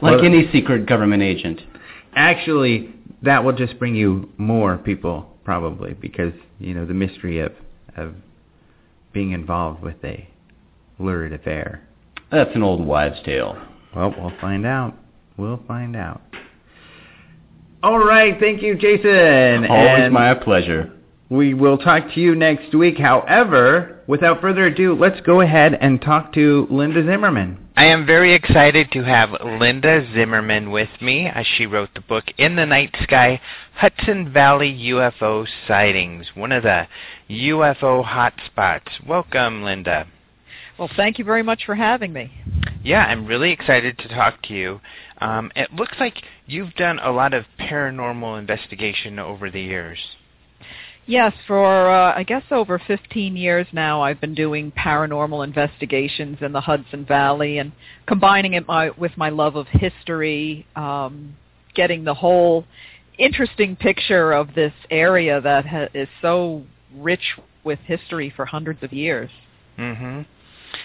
[0.00, 1.60] Like Well- any secret government agent.
[2.14, 7.52] Actually, that will just bring you more people probably because you know the mystery of
[7.96, 8.14] of
[9.12, 10.26] being involved with a
[10.98, 11.82] lurid affair.
[12.30, 13.56] That's an old wives' tale.
[13.94, 14.96] Well, we'll find out.
[15.36, 16.22] We'll find out.
[17.82, 19.66] All right, thank you, Jason.
[19.66, 20.92] Always And my pleasure.
[21.28, 22.96] We will talk to you next week.
[22.96, 27.58] However, without further ado, let's go ahead and talk to Linda Zimmerman.
[27.74, 32.26] I am very excited to have Linda Zimmerman with me as she wrote the book
[32.38, 33.40] In the Night Sky
[33.74, 36.86] Hudson Valley UFO Sightings, one of the
[37.30, 39.04] UFO hotspots.
[39.04, 40.06] Welcome, Linda.
[40.78, 42.30] Well, thank you very much for having me.
[42.84, 44.80] Yeah, I'm really excited to talk to you.
[45.22, 49.98] Um, it looks like you've done a lot of paranormal investigation over the years.
[51.06, 56.52] Yes, for uh, I guess over 15 years now, I've been doing paranormal investigations in
[56.52, 57.72] the Hudson Valley and
[58.06, 61.36] combining it my, with my love of history, um,
[61.74, 62.64] getting the whole
[63.18, 66.62] interesting picture of this area that ha- is so
[66.96, 69.30] rich with history for hundreds of years.
[69.78, 70.22] Mm-hmm.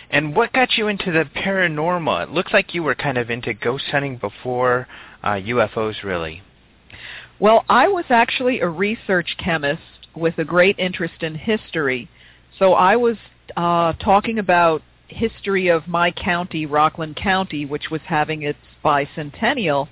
[0.10, 2.24] And what got you into the paranormal?
[2.24, 4.88] It looks like you were kind of into ghost hunting before
[5.24, 6.42] uh, UFOs, really.
[7.40, 9.82] Well, I was actually a research chemist
[10.16, 12.10] with a great interest in history.
[12.58, 13.18] So I was
[13.56, 19.88] uh, talking about history of my county, Rockland County, which was having its bicentennial.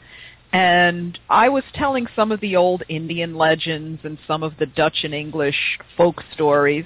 [0.52, 5.04] And I was telling some of the old Indian legends and some of the Dutch
[5.04, 6.86] and English folk stories.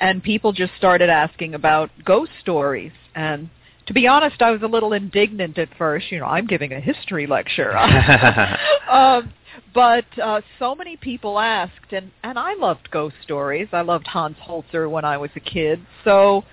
[0.00, 2.92] And people just started asking about ghost stories.
[3.14, 3.48] And
[3.86, 6.10] to be honest, I was a little indignant at first.
[6.10, 7.76] You know, I'm giving a history lecture.
[8.90, 9.32] um,
[9.72, 13.68] but uh, so many people asked, and and I loved ghost stories.
[13.72, 16.44] I loved Hans Holzer when I was a kid, so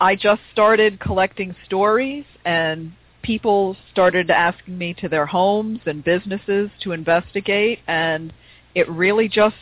[0.00, 6.70] I just started collecting stories, and people started asking me to their homes and businesses
[6.82, 8.32] to investigate, and
[8.74, 9.56] it really just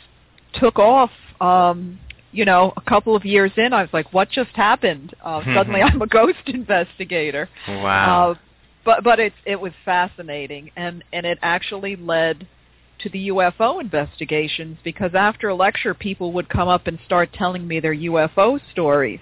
[0.53, 1.11] took off.
[1.41, 1.99] Um,
[2.31, 5.81] you know, a couple of years in, I was like, "What just happened?" Uh, suddenly,
[5.83, 7.49] I'm a ghost investigator.
[7.67, 8.31] Wow.
[8.31, 8.35] Uh,
[8.85, 12.47] but but it it was fascinating, and and it actually led
[12.99, 17.67] to the UFO investigations because after a lecture, people would come up and start telling
[17.67, 19.19] me their UFO stories,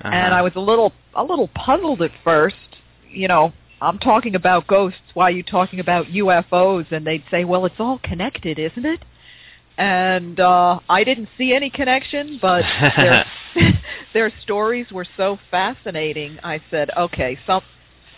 [0.00, 0.08] Uh-huh.
[0.12, 2.56] and I was a little a little puzzled at first.
[3.10, 4.98] You know, I'm talking about ghosts.
[5.14, 6.90] Why are you talking about UFOs?
[6.92, 9.04] And they'd say, well, it's all connected, isn't it?
[9.78, 12.64] And uh, I didn't see any connection, but
[12.96, 13.24] their,
[14.14, 16.38] their stories were so fascinating.
[16.42, 17.62] I said, okay, some,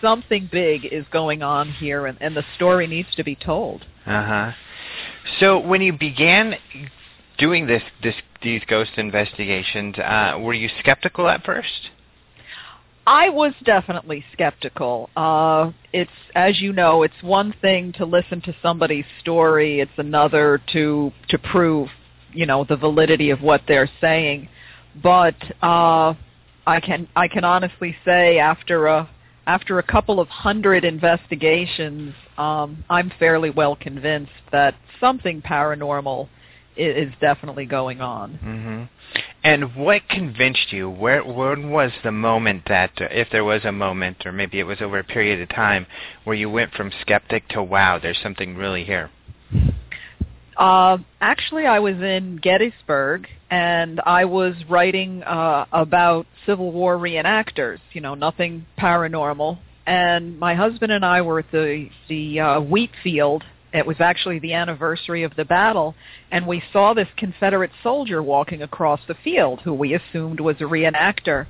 [0.00, 3.86] something big is going on here, and, and the story needs to be told.
[4.06, 4.52] Uh huh.
[5.40, 6.54] So when you began
[7.38, 11.90] doing this, this these ghost investigations, uh, were you skeptical at first?
[13.08, 15.08] I was definitely skeptical.
[15.16, 20.60] Uh, it's as you know, it's one thing to listen to somebody's story; it's another
[20.74, 21.88] to to prove,
[22.34, 24.50] you know, the validity of what they're saying.
[25.02, 26.12] But uh,
[26.66, 29.08] I can I can honestly say after a
[29.46, 36.28] after a couple of hundred investigations, um, I'm fairly well convinced that something paranormal
[36.78, 38.34] is, definitely going on.
[38.34, 40.88] hmm And what convinced you?
[40.88, 44.64] Where when was the moment that, uh, if there was a moment, or maybe it
[44.64, 45.86] was over a period of time,
[46.24, 49.10] where you went from skeptic to wow, there's something really here?
[50.56, 57.78] Uh, actually, I was in Gettysburg, and I was writing uh, about Civil War reenactors.
[57.92, 59.58] You know, nothing paranormal.
[59.86, 63.44] And my husband and I were at the the uh, wheat field.
[63.72, 65.94] It was actually the anniversary of the battle,
[66.30, 70.64] and we saw this Confederate soldier walking across the field, who we assumed was a
[70.64, 71.46] reenactor.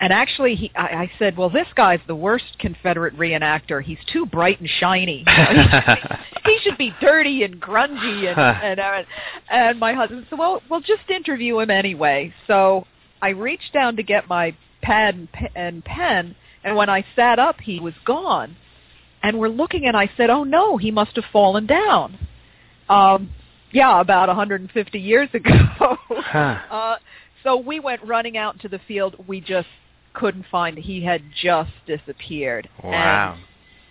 [0.00, 3.82] And actually, he, I, I said, "Well, this guy's the worst Confederate reenactor.
[3.82, 5.18] He's too bright and shiny.
[5.18, 5.94] You know,
[6.44, 9.02] he, he should be dirty and grungy." And and, uh,
[9.50, 12.86] and my husband said, "Well, we'll just interview him anyway." So
[13.20, 17.60] I reached down to get my pad and, and pen, and when I sat up,
[17.60, 18.56] he was gone.
[19.22, 22.18] And we're looking, and I said, "Oh no, he must have fallen down."
[22.88, 23.30] Um,
[23.72, 25.96] yeah, about 150 years ago.
[26.08, 26.58] Huh.
[26.70, 26.96] uh,
[27.42, 29.16] so we went running out into the field.
[29.26, 29.68] We just
[30.14, 30.76] couldn't find.
[30.78, 32.68] He had just disappeared.
[32.82, 33.34] Wow.
[33.34, 33.42] And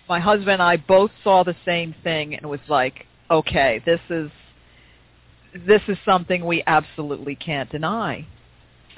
[0.08, 4.30] my husband and I both saw the same thing, and was like, "Okay, this is
[5.66, 8.26] this is something we absolutely can't deny."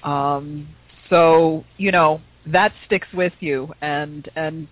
[0.03, 0.69] Um,
[1.09, 4.69] so you know that sticks with you, and and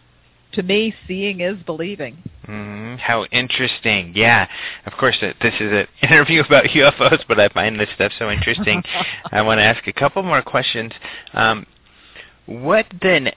[0.53, 2.17] to me, seeing is believing.
[2.45, 4.13] hmm How interesting.
[4.15, 4.49] Yeah.
[4.87, 8.31] Of course, uh, this is an interview about UFOs, but I find this stuff so
[8.31, 8.83] interesting.
[9.33, 10.93] I want to ask a couple more questions.
[11.33, 11.67] Um,
[12.47, 13.31] what then?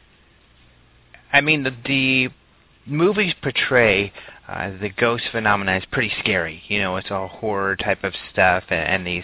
[1.32, 2.30] I mean, the, the
[2.86, 4.12] movies portray
[4.48, 6.62] uh, the ghost phenomena as pretty scary.
[6.68, 9.24] You know, it's all horror type of stuff, and, and these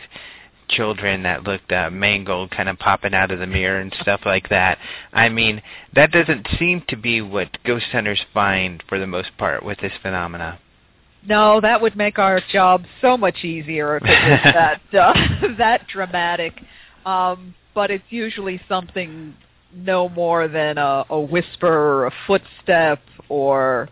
[0.70, 4.50] children that looked uh, mangled, kind of popping out of the mirror and stuff like
[4.50, 4.78] that.
[5.12, 5.62] I mean,
[5.94, 9.94] that doesn't seem to be what ghost hunters find for the most part with this
[10.02, 10.60] phenomena.
[11.28, 15.88] No, that would make our job so much easier if it was that uh, that
[15.88, 16.54] dramatic.
[17.06, 19.36] Um, but it's usually something
[19.74, 23.90] no more than a, a whisper or a footstep or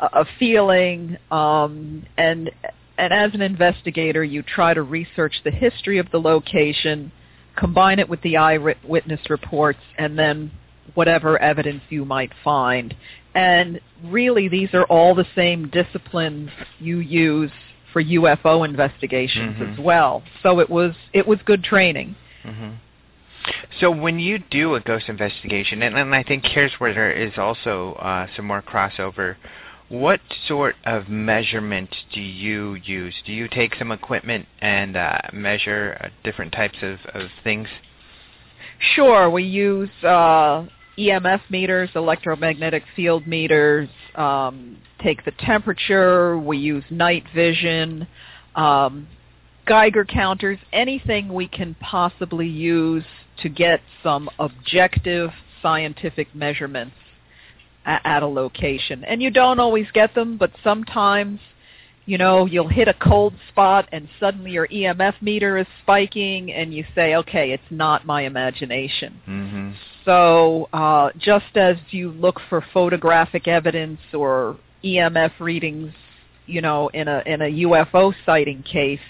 [0.00, 1.16] a, a feeling.
[1.30, 2.50] Um, and
[2.98, 7.12] and as an investigator, you try to research the history of the location,
[7.56, 10.50] combine it with the eyewitness reports, and then
[10.94, 12.94] whatever evidence you might find.
[13.34, 17.52] And really, these are all the same disciplines you use
[17.92, 19.72] for UFO investigations mm-hmm.
[19.74, 20.22] as well.
[20.42, 22.16] So it was it was good training.
[22.44, 22.74] Mm-hmm.
[23.80, 27.32] So when you do a ghost investigation, and, and I think here's where there is
[27.36, 29.36] also uh, some more crossover.
[29.88, 33.14] What sort of measurement do you use?
[33.24, 37.68] Do you take some equipment and uh, measure uh, different types of, of things?
[38.94, 40.66] Sure, we use uh,
[40.98, 48.06] EMF meters, electromagnetic field meters, um, take the temperature, we use night vision,
[48.56, 49.08] um,
[49.66, 53.04] Geiger counters, anything we can possibly use
[53.42, 55.30] to get some objective
[55.62, 56.94] scientific measurements
[57.88, 59.02] at, a location.
[59.04, 61.40] And you don't always get them, but sometimes
[62.08, 66.72] you know, you'll hit a cold spot and suddenly your EMF meter is spiking and
[66.72, 69.20] you say, okay, it's not my imagination.
[69.28, 69.70] Mm-hmm.
[70.06, 75.92] So uh, just as you look for photographic evidence or EMF readings,
[76.46, 79.00] you know, in a in a UFO sighting case,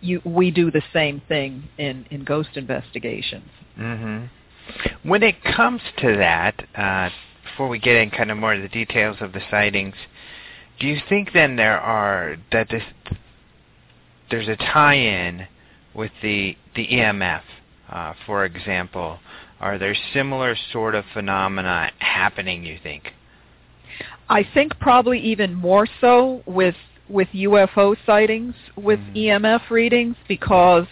[0.00, 3.48] you, we do the same thing in, in ghost investigations.
[3.78, 5.08] Mm-hmm.
[5.08, 7.10] When it comes to that, uh,
[7.52, 9.94] before we get in kind of more of the details of the sightings,
[10.80, 12.82] do you think then there are that this
[14.30, 15.46] there's a tie-in
[15.94, 17.42] with the the EMF,
[17.90, 19.18] uh, for example?
[19.60, 22.64] Are there similar sort of phenomena happening?
[22.64, 23.12] You think?
[24.28, 26.74] I think probably even more so with
[27.08, 29.14] with UFO sightings with mm.
[29.14, 29.44] Mm-hmm.
[29.44, 30.86] EMF readings because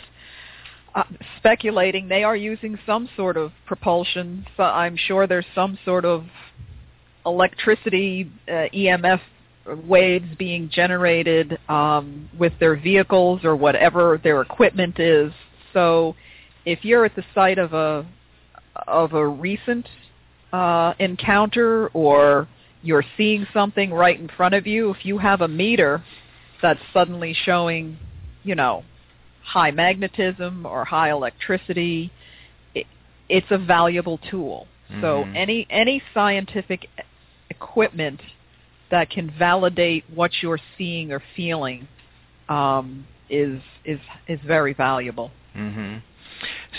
[0.95, 1.05] uh,
[1.39, 4.47] speculating they are using some sort of propulsion.
[4.57, 6.25] So I'm sure there's some sort of
[7.25, 9.21] electricity uh, EMF
[9.87, 15.33] waves being generated um, with their vehicles or whatever their equipment is.
[15.73, 16.17] So
[16.65, 18.07] if you're at the site of a
[18.87, 19.87] of a recent
[20.53, 22.49] uh, encounter or
[22.83, 26.03] you're seeing something right in front of you, if you have a meter
[26.63, 27.99] that's suddenly showing,
[28.43, 28.85] you know,
[29.43, 32.13] high magnetism or high electricity,
[32.75, 32.87] it,
[33.29, 34.67] it's a valuable tool.
[34.91, 35.03] Mm-hmm.
[35.03, 36.89] So any any scientific
[37.49, 38.21] equipment
[38.91, 41.87] that can validate what you're seeing or feeling
[42.49, 45.31] um, is is is very valuable.
[45.57, 45.99] Mm-hmm.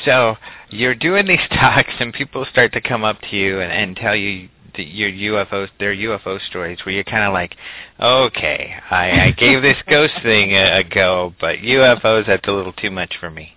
[0.05, 0.35] So
[0.69, 4.15] you're doing these talks, and people start to come up to you and, and tell
[4.15, 7.55] you the, your UFO, their UFO stories, where you're kind of like,
[7.99, 12.73] okay, I, I gave this ghost thing a, a go, but UFOs that's a little
[12.73, 13.55] too much for me.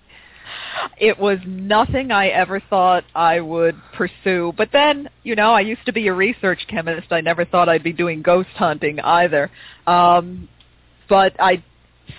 [0.99, 4.53] It was nothing I ever thought I would pursue.
[4.57, 7.13] But then, you know, I used to be a research chemist.
[7.13, 9.51] I never thought I'd be doing ghost hunting either.
[9.87, 10.49] Um,
[11.09, 11.63] but I,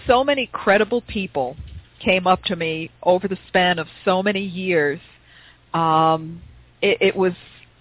[0.07, 1.57] so many credible people
[1.99, 4.99] came up to me over the span of so many years.
[5.73, 6.41] Um,
[6.81, 7.33] it, it was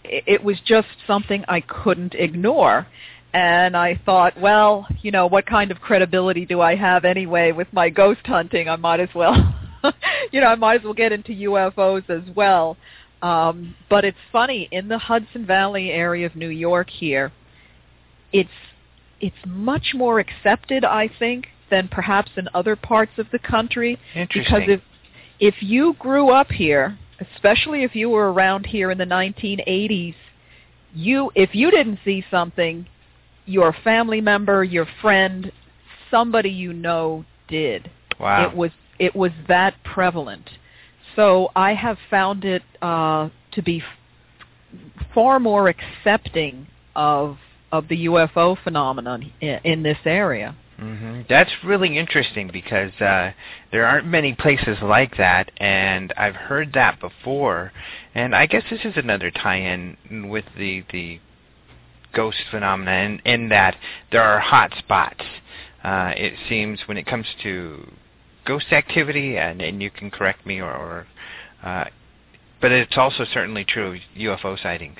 [0.04, 2.86] it was just something I couldn't ignore.
[3.32, 7.66] And I thought, well, you know, what kind of credibility do I have anyway with
[7.72, 8.68] my ghost hunting?
[8.68, 9.34] I might as well,
[10.30, 12.76] you know, I might as well get into UFOs as well.
[13.22, 17.32] Um, but it's funny in the Hudson Valley area of New York here,
[18.32, 18.50] it's
[19.20, 23.98] it's much more accepted, I think, than perhaps in other parts of the country.
[24.14, 24.80] Because if
[25.40, 30.14] if you grew up here, especially if you were around here in the 1980s,
[30.94, 32.86] you if you didn't see something,
[33.46, 35.52] your family member, your friend,
[36.10, 37.90] somebody you know did.
[38.18, 38.48] Wow.
[38.48, 40.50] It was it was that prevalent.
[41.16, 47.38] So I have found it uh, to be f- far more accepting of
[47.72, 50.56] of the UFO phenomenon in, in this area.
[50.80, 51.22] Mm-hmm.
[51.28, 53.32] That's really interesting because uh,
[53.70, 57.72] there aren't many places like that, and I've heard that before.
[58.14, 61.20] And I guess this is another tie-in with the the
[62.12, 63.76] ghost phenomena, in, in that
[64.10, 65.24] there are hot spots.
[65.82, 67.90] Uh, it seems when it comes to
[68.44, 71.06] ghost activity, and, and you can correct me, or, or
[71.62, 71.84] uh,
[72.60, 74.98] but it's also certainly true UFO sightings.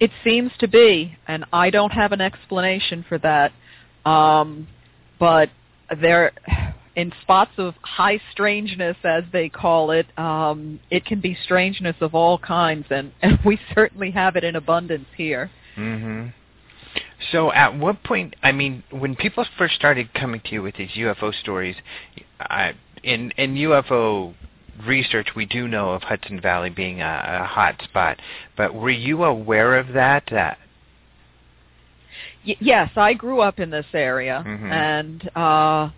[0.00, 3.52] It seems to be, and I don't have an explanation for that.
[4.04, 4.68] Um,
[5.18, 5.50] but
[6.00, 6.32] there,
[6.96, 12.14] in spots of high strangeness, as they call it, um, it can be strangeness of
[12.14, 15.50] all kinds, and, and we certainly have it in abundance here.
[15.76, 16.28] Mm-hmm.
[17.30, 18.34] So, at what point?
[18.42, 21.76] I mean, when people first started coming to you with these UFO stories,
[22.40, 24.34] I, in in UFO
[24.86, 28.18] research, we do know of Hudson Valley being a, a hot spot.
[28.56, 30.24] But were you aware of that?
[30.30, 30.58] That
[32.46, 34.70] Y- yes, I grew up in this area, Mhm.
[34.70, 35.90] and uh,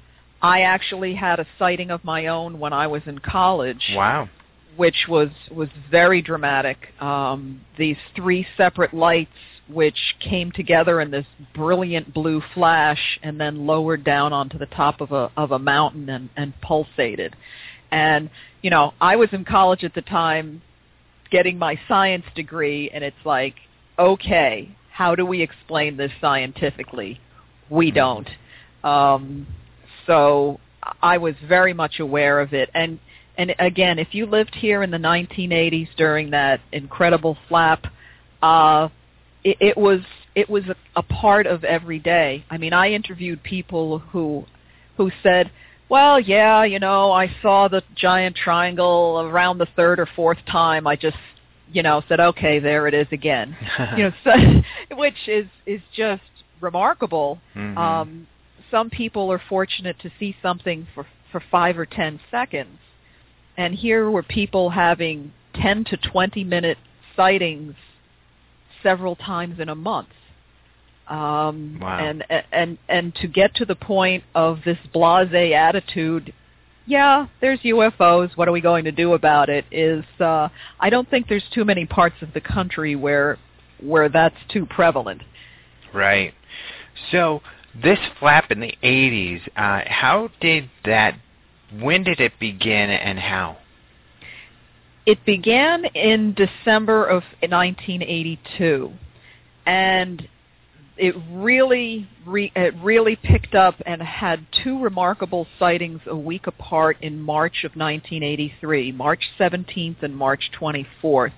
[0.42, 4.28] I actually had a sighting of my own when I was in college, wow.
[4.76, 6.92] which was was very dramatic.
[7.00, 9.30] Um, these three separate lights,
[9.68, 15.00] which came together in this brilliant blue flash, and then lowered down onto the top
[15.00, 17.34] of a of a mountain and, and pulsated.
[17.90, 18.28] And
[18.60, 20.60] you know, I was in college at the time,
[21.30, 23.54] getting my science degree, and it's like,
[23.98, 27.20] okay, how do we explain this scientifically?
[27.68, 28.28] We don't.
[28.84, 29.44] Um,
[30.06, 30.60] so
[31.02, 32.70] I was very much aware of it.
[32.74, 33.00] And
[33.36, 37.86] and again, if you lived here in the 1980s during that incredible flap,
[38.40, 38.88] uh,
[39.42, 39.98] it, it was
[40.36, 42.44] it was a, a part of every day.
[42.48, 44.44] I mean, I interviewed people who
[44.96, 45.50] who said,
[45.88, 50.86] "Well, yeah, you know, I saw the giant triangle around the third or fourth time.
[50.86, 51.16] I just,
[51.74, 53.56] you know, said, okay, there it is again."
[53.96, 54.32] you know, so,
[54.96, 56.22] which is is just
[56.60, 57.38] remarkable.
[57.54, 57.76] Mhm.
[57.76, 58.26] Um,
[58.70, 62.78] some people are fortunate to see something for for five or ten seconds,
[63.56, 66.78] and here were people having ten to twenty minute
[67.16, 67.74] sightings
[68.82, 70.08] several times in a month.
[71.08, 71.98] Um, Wow.
[71.98, 76.32] And and and to get to the point of this blasé attitude,
[76.86, 78.36] yeah, there's UFOs.
[78.36, 79.64] What are we going to do about it?
[79.70, 80.48] Is uh,
[80.80, 83.38] I don't think there's too many parts of the country where
[83.82, 85.22] where that's too prevalent.
[85.92, 86.34] Right.
[87.10, 87.40] So
[87.82, 91.18] this flap in the 80s, uh, how did that?
[91.80, 93.56] When did it begin, and how?
[95.06, 98.92] It began in December of 1982,
[99.66, 100.28] and
[100.96, 106.96] it really re, it really picked up and had two remarkable sightings a week apart
[107.00, 111.32] in March of 1983, March 17th and March 24th.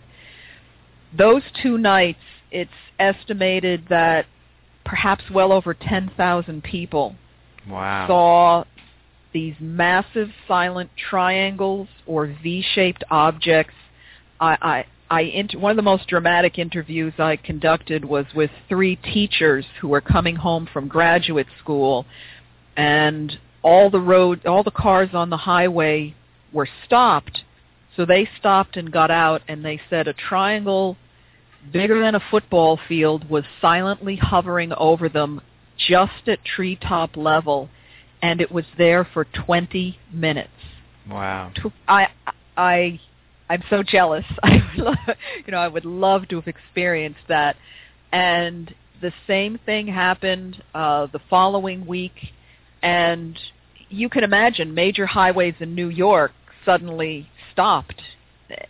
[1.16, 4.26] Those two nights, it's estimated that
[4.84, 7.16] perhaps well over 10,000 people
[7.68, 8.06] Wow.
[8.06, 8.64] saw
[9.32, 13.74] these massive silent triangles or V-shaped objects.
[14.40, 19.64] I, I, inter- one of the most dramatic interviews I conducted was with three teachers
[19.80, 22.06] who were coming home from graduate school,
[22.76, 26.14] and all the road, all the cars on the highway
[26.52, 27.42] were stopped.
[27.96, 30.96] So they stopped and got out, and they said a triangle
[31.72, 35.40] bigger than a football field was silently hovering over them
[35.76, 37.68] just at treetop level
[38.22, 40.48] and it was there for 20 minutes.
[41.08, 41.52] wow.
[41.86, 42.08] I
[42.56, 43.00] I
[43.48, 44.24] I'm so jealous.
[44.42, 45.16] I would love,
[45.46, 47.56] you know, I would love to have experienced that.
[48.12, 52.14] And the same thing happened uh the following week
[52.82, 53.38] and
[53.90, 56.32] you can imagine major highways in New York
[56.64, 58.00] suddenly stopped.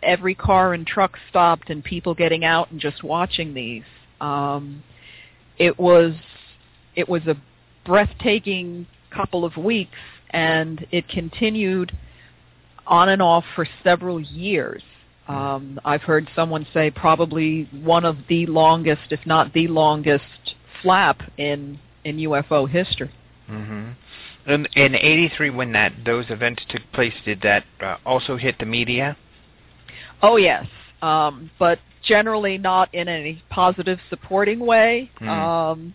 [0.03, 3.85] Every car and truck stopped and people getting out and just watching these.
[4.21, 4.83] Um
[5.59, 6.15] it was
[6.97, 7.37] it was a
[7.85, 9.99] breathtaking couple of weeks
[10.31, 11.97] and it continued
[12.87, 14.83] on and off for several years.
[15.29, 21.21] Um, I've heard someone say probably one of the longest, if not the longest, flap
[21.37, 23.11] in in UFO history.
[23.51, 24.51] Mm-hmm.
[24.51, 28.67] In, in '83, when that those events took place, did that uh, also hit the
[28.67, 29.17] media?
[30.23, 30.67] Oh yes,
[31.03, 35.11] um, but generally not in any positive supporting way.
[35.19, 35.29] Hmm.
[35.29, 35.95] Um,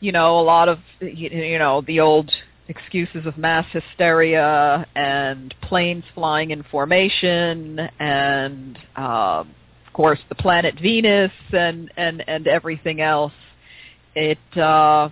[0.00, 2.30] you know, a lot of you know the old
[2.72, 9.54] excuses of mass hysteria and planes flying in formation and um,
[9.86, 13.34] of course the planet Venus and and and everything else.
[14.14, 15.10] It uh,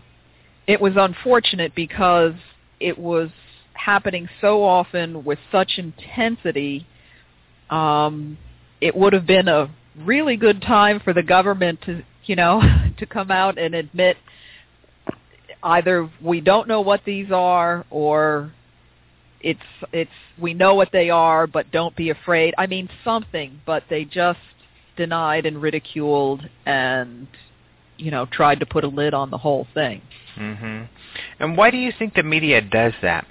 [0.67, 2.33] it was unfortunate because
[2.81, 3.29] it was
[3.75, 6.87] happening so often with such intensity.
[7.69, 8.39] Um,
[8.81, 12.63] it would have been a really good time for the government to you know
[12.99, 14.17] to come out and admit
[15.63, 18.53] either we don't know what these are or
[19.41, 19.61] it's
[19.93, 22.55] it's we know what they are but don't be afraid.
[22.59, 24.41] I mean something but they just
[24.97, 27.27] denied and ridiculed and
[27.97, 30.03] you know tried to put a lid on the whole thing.
[30.35, 30.83] Hmm
[31.39, 33.27] And why do you think the media does that?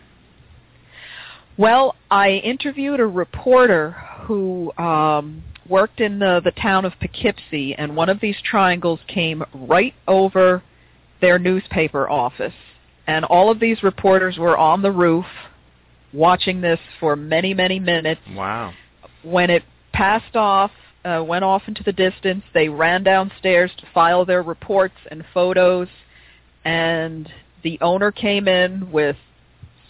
[1.57, 7.95] well i interviewed a reporter who um worked in the the town of poughkeepsie and
[7.95, 10.63] one of these triangles came right over
[11.21, 12.53] their newspaper office
[13.09, 15.25] and all of these reporters were on the roof
[16.13, 18.21] watching this for many, many minutes.
[18.29, 18.71] Wow.
[19.23, 19.63] When it
[19.93, 20.69] passed off,
[21.03, 25.87] uh, went off into the distance, they ran downstairs to file their reports and photos,
[26.65, 27.27] and
[27.63, 29.15] the owner came in with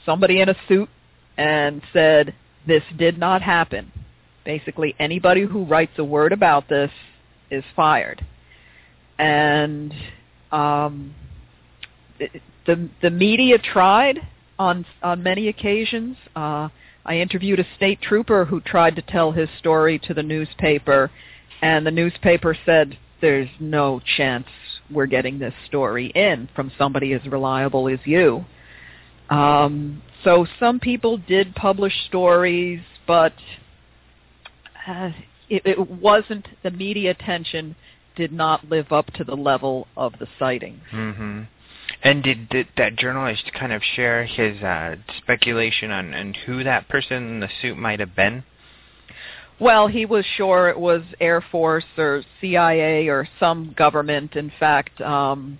[0.06, 0.90] somebody in a suit
[1.38, 2.34] and said,
[2.66, 3.92] this did not happen.
[4.46, 6.92] Basically, anybody who writes a word about this
[7.52, 8.26] is fired.
[9.18, 9.94] And
[10.52, 11.14] um,
[12.66, 14.20] the the media tried
[14.58, 16.18] on on many occasions.
[16.36, 16.70] Uh,
[17.06, 21.10] I interviewed a state trooper who tried to tell his story to the newspaper,
[21.62, 24.48] and the newspaper said, "There's no chance
[24.92, 28.46] we're getting this story in from somebody as reliable as you."
[29.30, 33.34] Um, so some people did publish stories, but
[34.88, 35.12] uh,
[35.50, 37.76] it, it wasn't the media attention
[38.20, 40.82] did not live up to the level of the sightings.
[40.92, 41.44] Mm-hmm.
[42.04, 46.90] And did, did that journalist kind of share his uh, speculation on, on who that
[46.90, 48.44] person in the suit might have been?
[49.58, 54.36] Well, he was sure it was Air Force or CIA or some government.
[54.36, 55.58] In fact, um,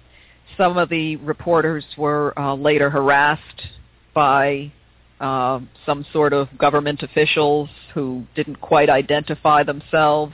[0.58, 3.68] some of the reporters were uh, later harassed
[4.14, 4.74] by
[5.22, 10.34] uh, some sort of government officials who didn't quite identify themselves.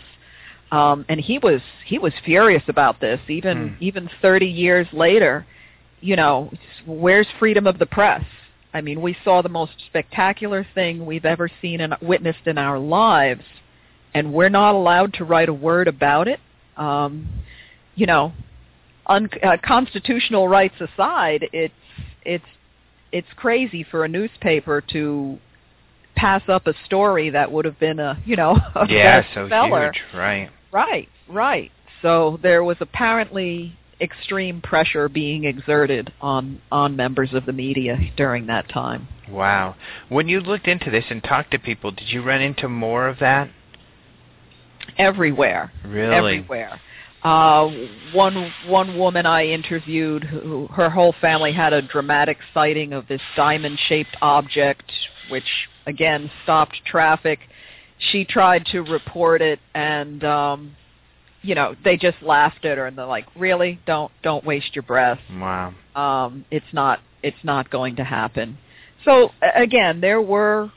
[0.71, 3.19] Um, and he was he was furious about this.
[3.27, 3.75] Even Hmm.
[3.79, 5.45] even 30 years later,
[6.01, 6.51] you know,
[6.85, 8.23] where's freedom of the press?
[8.73, 12.77] I mean, we saw the most spectacular thing we've ever seen and witnessed in our
[12.77, 13.43] lives,
[14.13, 16.39] and we're not allowed to write a word about it.
[16.75, 17.27] Um,
[17.95, 18.33] you know,
[19.07, 21.73] un- uh, constitutional rights aside, it's
[22.23, 22.45] it's
[23.11, 25.39] it's crazy for a newspaper to
[26.15, 30.01] pass up a story that would have been a you know a yeah, so huge,
[30.13, 30.49] right?
[30.71, 31.71] Right, right.
[32.01, 38.47] So there was apparently extreme pressure being exerted on on members of the media during
[38.47, 39.07] that time.
[39.29, 39.75] Wow.
[40.09, 43.19] When you looked into this and talked to people, did you run into more of
[43.19, 43.49] that?
[44.97, 46.37] Everywhere, Really?
[46.37, 46.79] everywhere.
[47.23, 47.71] Uh,
[48.13, 53.21] one one woman I interviewed, who her whole family had a dramatic sighting of this
[53.35, 54.91] diamond-shaped object,
[55.29, 57.39] which again stopped traffic.
[58.11, 60.75] She tried to report it, and um,
[61.41, 63.79] you know they just laughed at her, and they're like, "Really?
[63.85, 65.19] Don't don't waste your breath.
[65.31, 65.73] Wow.
[65.95, 68.57] um, it's not it's not going to happen.
[69.03, 70.71] So again, there were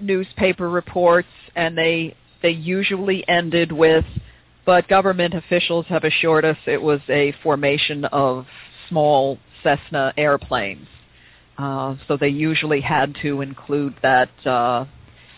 [0.00, 4.04] newspaper reports, and they they usually ended with,
[4.66, 8.46] but government officials have assured us it was a formation of
[8.88, 10.88] small Cessna airplanes.
[11.58, 14.84] Uh, so they usually had to include that, uh,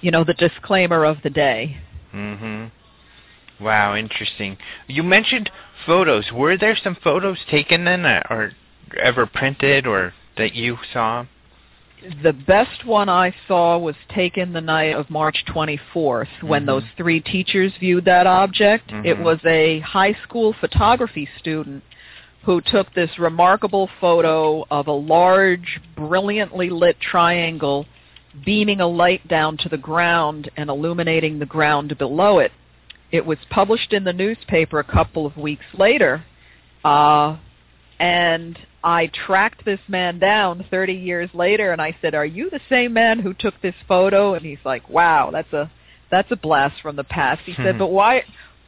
[0.00, 1.78] you know, the disclaimer of the day.
[2.14, 3.64] Mm-hmm.
[3.64, 4.56] Wow, interesting.
[4.86, 5.50] You mentioned
[5.86, 6.30] photos.
[6.32, 8.52] Were there some photos taken then, uh, or
[9.00, 11.26] ever printed, or that you saw?
[12.22, 16.66] the best one I saw was taken the night of March 24th when Mhm.
[16.66, 18.92] those three teachers viewed that object.
[19.04, 19.22] It Mhm.
[19.22, 21.82] was a high school photography student
[22.44, 27.86] who took this remarkable photo of a large, brilliantly lit triangle
[28.44, 32.52] beaming a light down to the ground and illuminating the ground below it.
[33.12, 36.24] It was published in the newspaper a couple of weeks later,
[36.84, 37.36] uh,
[38.00, 42.60] and I tracked this man down 30 years later, and I said, "Are you the
[42.68, 45.70] same man who took this photo?" And he's like, "Wow, that's a
[46.10, 47.78] that's a blast from the past." He said, Hmm.
[47.78, 48.24] "But why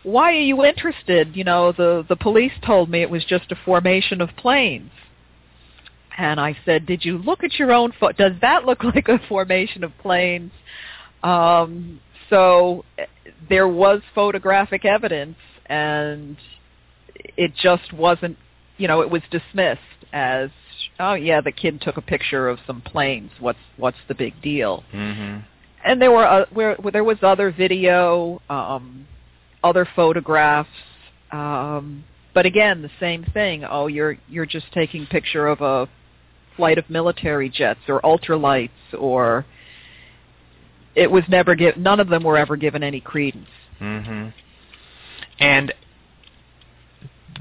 [0.07, 1.35] why are you interested?
[1.37, 4.93] You know, the the police told me it was just a formation of planes."
[6.17, 8.29] And I said, "Did you look at your own photo?
[8.29, 10.53] Does that look like a formation of planes?"
[11.25, 12.01] Um,
[12.31, 12.85] so
[13.49, 15.37] there was photographic evidence,
[15.67, 16.37] and
[17.37, 18.37] it just wasn't.
[18.79, 19.81] You know, it was dismissed
[20.13, 20.51] as,
[21.01, 23.33] "Oh yeah, the kid took a picture of some planes.
[23.41, 25.43] What's what's the big deal?" Mhm.
[25.85, 29.07] and there were uh, where, where there was other video, um,
[29.67, 30.69] other photographs,
[31.33, 32.05] um,
[32.35, 33.65] but again the same thing.
[33.65, 35.89] Oh, you're you're just taking picture of a
[36.57, 39.45] flight of military jets or ultralights, or
[40.95, 41.83] it was never given.
[41.83, 43.49] None of them were ever given any credence.
[43.81, 44.33] Mhm.
[45.39, 45.73] And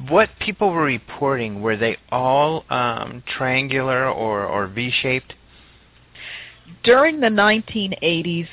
[0.09, 5.33] what people were reporting were they all um, triangular or or V-shaped?
[6.83, 8.47] During the 1980s,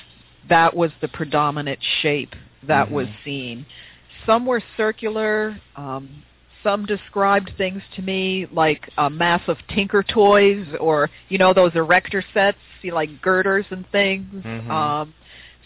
[0.48, 2.34] that was the predominant shape
[2.64, 3.24] that was Mhm.
[3.24, 3.66] seen.
[4.26, 5.58] Some were circular.
[5.76, 6.08] Um,
[6.62, 11.74] some described things to me like a mass of Tinker toys, or you know those
[11.74, 14.44] erector sets, you know, like girders and things.
[14.44, 14.70] Mhm.
[14.70, 15.14] Um,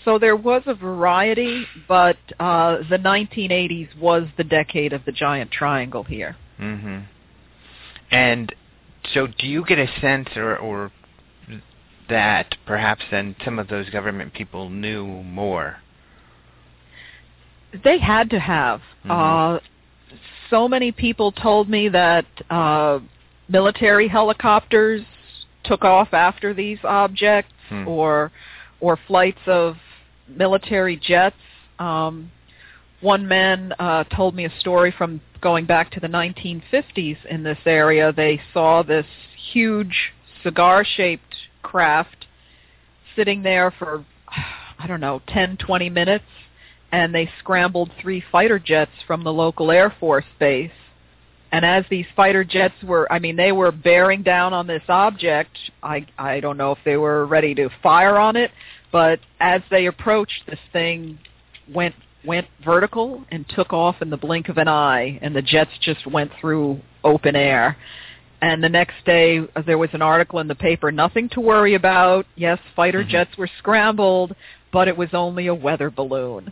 [0.05, 5.51] so there was a variety, but uh, the 1980s was the decade of the giant
[5.51, 6.36] triangle here.
[6.61, 7.01] Mm-hmm.
[8.12, 8.55] And
[9.12, 10.92] so, do you get a sense, or or
[12.09, 15.78] that perhaps then some of those government people knew more?
[17.83, 18.81] They had to have.
[19.05, 19.11] Mhm.
[19.11, 19.61] Uh,
[20.51, 23.01] so many people told me that uh,
[23.49, 25.03] military helicopters
[25.64, 27.89] took off after these objects, Hmm.
[27.89, 28.31] or
[28.81, 29.77] or flights of
[30.29, 31.37] military jets.
[31.79, 32.31] Um,
[33.01, 37.59] one man uh, told me a story from going back to the 1950s in this
[37.66, 38.12] area.
[38.12, 39.07] They saw this
[39.53, 40.12] huge
[40.43, 42.27] cigar-shaped craft
[43.14, 44.05] sitting there for
[44.79, 46.24] I don't know 10, 20 minutes,
[46.97, 50.70] and they scrambled three fighter jets from the local Air Force base.
[51.53, 55.59] And as these fighter jets were, I mean, they were bearing down on this object.
[55.82, 58.51] I I don't know if they were ready to fire on it,
[58.90, 61.18] but as they approached, this thing
[61.72, 61.94] went
[62.24, 66.07] went vertical and took off in the blink of an eye, and the jets just
[66.07, 67.76] went through open air.
[68.40, 71.74] And the next day, uh, there was an article in the paper, nothing to worry
[71.74, 72.24] about.
[72.36, 73.09] Yes, fighter Mhm.
[73.09, 74.34] jets were scrambled,
[74.72, 76.51] but it was only a weather balloon.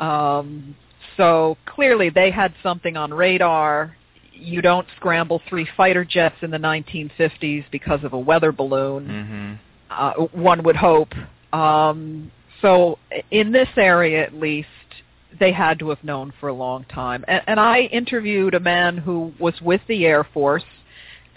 [0.00, 0.74] Um,
[1.16, 3.96] so clearly they had something on radar.
[4.32, 9.54] You don't scramble three fighter jets in the 1950s because of a weather balloon Mm-hmm.
[9.90, 11.12] uh, one would hope.
[11.52, 12.30] Um,
[12.62, 12.98] so
[13.30, 14.68] in this area, at least,
[15.38, 17.24] they had to have known for a long time.
[17.28, 20.64] And, and I interviewed a man who was with the Air Force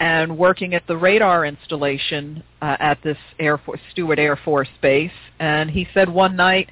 [0.00, 5.12] and working at the radar installation uh, at this Air Force, Stewart Air Force Base.
[5.38, 6.68] And he said one night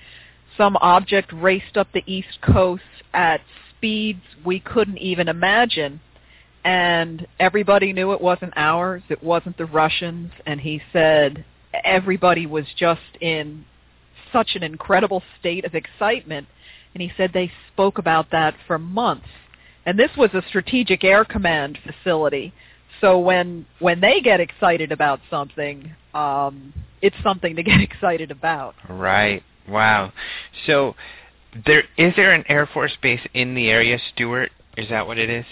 [0.56, 2.82] some object raced up the East Coast
[3.14, 3.40] at
[3.76, 6.00] speeds we couldn't even imagine
[6.64, 11.44] and everybody knew it wasn't ours, it wasn't the Russians, and he said
[11.84, 13.64] everybody was just in
[14.32, 16.46] such an incredible state of excitement,
[16.94, 19.26] and he said they spoke about that for months.
[19.84, 22.52] And this was a strategic air command facility.
[23.00, 28.76] So when when they get excited about something, um, it's something to get excited about.
[28.88, 29.42] Right.
[29.72, 30.12] Wow.
[30.66, 30.94] So
[31.66, 34.50] there is there an Air Force base in the area, Stewart?
[34.76, 35.44] Is that what it is?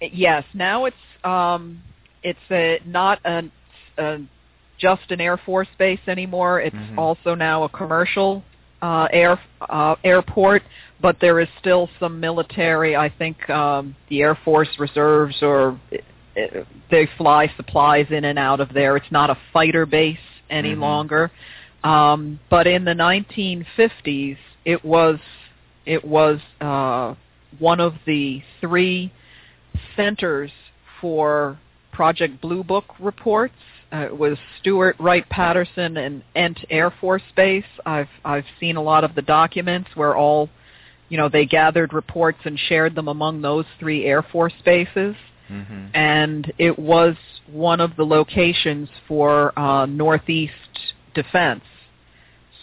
[0.00, 1.82] Yes, now it's um,
[2.22, 3.42] it's a, not a,
[3.98, 4.18] a
[4.78, 6.60] just an Air Force base anymore.
[6.60, 6.98] It's Mhm.
[6.98, 8.44] also now a commercial
[8.82, 9.40] uh, air
[9.70, 10.62] uh, airport,
[11.00, 12.94] but there is still some military.
[12.94, 18.60] I think um, the Air Force reserves or uh, they fly supplies in and out
[18.60, 18.96] of there.
[18.98, 20.18] It's not a fighter base
[20.50, 20.80] any Mhm.
[20.80, 21.30] longer.
[21.86, 25.20] Um, but in the 1950s, it was
[25.84, 27.14] it was uh,
[27.60, 29.12] one of the three
[29.94, 30.50] centers
[31.00, 31.60] for
[31.92, 33.54] Project Blue Book reports.
[33.92, 37.64] Uh, it was Stewart, Wright-Patterson, and Ent Air Force Base.
[37.86, 40.50] I've I've seen a lot of the documents where all,
[41.08, 45.14] you know, they gathered reports and shared them among those three Air Force bases.
[45.48, 45.86] Mm-hmm.
[45.94, 47.14] And it was
[47.46, 50.52] one of the locations for uh, Northeast
[51.14, 51.62] defense.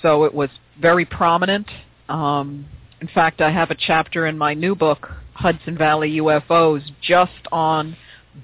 [0.03, 0.49] So it was
[0.79, 1.67] very prominent.
[2.09, 2.67] Um,
[3.01, 7.97] in fact, I have a chapter in my new book, Hudson Valley UFOs, just on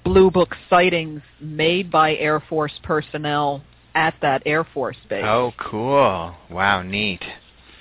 [0.04, 5.24] Blue Book sightings made by Air Force personnel at that Air Force base.
[5.26, 6.36] Oh, cool.
[6.50, 7.22] Wow, neat.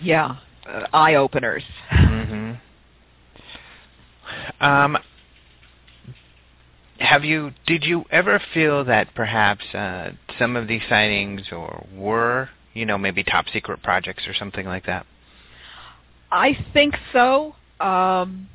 [0.03, 0.37] Yeah,
[0.69, 1.63] uh, eye openers.
[1.91, 2.53] hmm
[4.61, 4.99] Um,
[6.99, 7.53] have you?
[7.67, 12.99] Did you ever feel that perhaps uh, some of these sightings or were, you know,
[12.99, 15.07] maybe top secret projects or something like that?
[16.31, 17.55] I think so.
[17.81, 18.49] Um,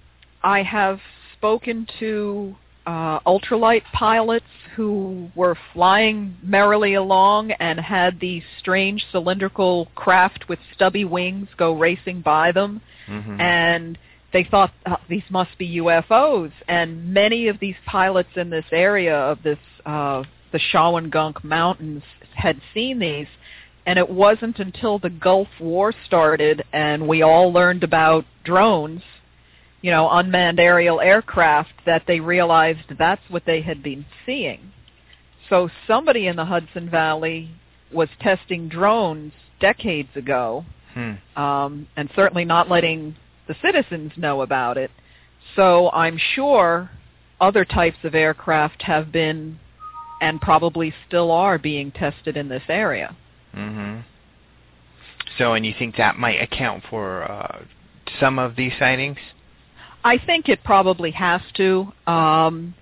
[0.44, 1.00] I have
[1.38, 2.56] spoken to
[2.86, 4.46] uh, ultralight pilots
[4.76, 11.78] who were flying merrily along and had these strange cylindrical craft with stubby wings go
[11.78, 13.42] racing by them, Mm-hmm.
[13.42, 13.98] and
[14.32, 16.54] they thought uh, these must be UFOs.
[16.70, 22.04] And many of these pilots in this area of this uh, the Shawangunk Mountains
[22.34, 23.28] had seen these.
[23.86, 29.02] And it wasn't until the Gulf War started and we all learned about drones,
[29.82, 34.72] you know, unmanned aerial aircraft, that they realized that's what they had been seeing.
[35.50, 37.50] So somebody in the Hudson Valley
[37.92, 41.14] was testing drones decades ago, hmm.
[41.36, 43.16] um, and certainly not letting
[43.48, 44.92] the citizens know about it.
[45.56, 46.90] So I'm sure
[47.40, 49.60] other types of aircraft have been
[50.22, 53.16] and probably still are being tested in this area.
[53.54, 54.00] Hmm
[55.38, 57.64] So, and you think that might account for uh,
[58.20, 59.18] some of these sightings?
[60.04, 61.92] I think it probably has to.
[62.08, 62.74] Um,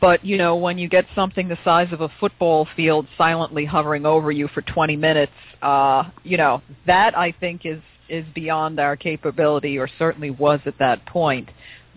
[0.00, 4.06] but you know, when you get something the size of a football field silently hovering
[4.06, 8.96] over you for 20 minutes, uh, you know, that I think is is beyond our
[8.96, 11.48] capability, or certainly was at that point.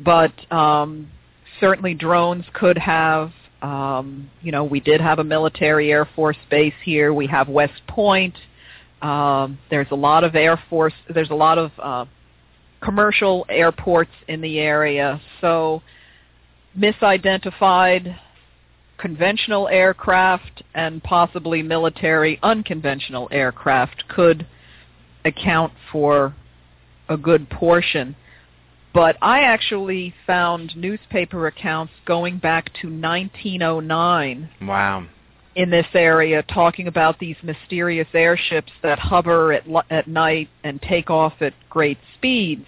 [0.03, 1.09] But um,
[1.59, 3.31] certainly, drones could have
[3.63, 7.13] Um, you know, we did have a military Air Force base here.
[7.13, 8.35] We have West Point.
[9.01, 10.93] Um, there's a lot of Air Force.
[11.11, 12.05] There's a lot of uh,
[12.81, 15.19] commercial airports in the area.
[15.39, 15.81] So
[16.77, 18.17] misidentified
[18.97, 24.45] conventional aircraft and possibly military unconventional aircraft could
[25.25, 26.35] account for
[27.09, 28.15] a good portion.
[28.93, 35.05] But I actually found newspaper accounts going back to 1909 Wow.
[35.55, 41.09] in this area talking about these mysterious airships that hover at at night and take
[41.09, 42.67] off at great speeds.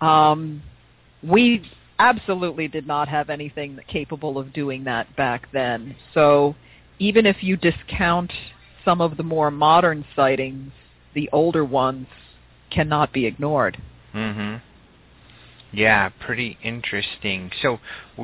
[0.00, 0.62] Um,
[1.22, 1.62] we
[1.98, 5.94] absolutely did not have anything capable of doing that back then.
[6.14, 6.54] So
[6.98, 8.32] even if you discount
[8.84, 10.72] some of the more modern sightings,
[11.14, 12.06] the older ones
[12.70, 13.76] cannot be ignored.
[14.14, 14.60] Mhm.
[15.72, 17.50] Yeah, pretty interesting.
[17.62, 17.78] So,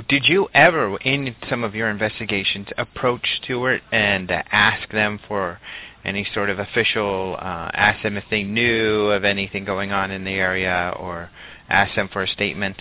[0.09, 5.61] did you ever, in some of your investigations, approach Stewart and uh, ask them for
[6.05, 10.24] any sort of official, uh, ask them if they knew of anything going on in
[10.24, 11.30] the area, or
[11.68, 12.76] ask them for a statement?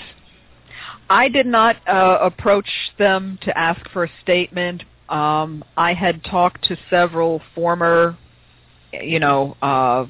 [1.09, 4.84] I did not uh, approach them to ask for a statement.
[5.09, 8.18] Um, I had talked to several former,
[8.93, 10.05] you know, uh,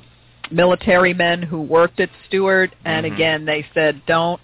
[0.52, 3.14] military men who worked at Stewart, and Mhm.
[3.14, 4.40] again, they said, "Don't,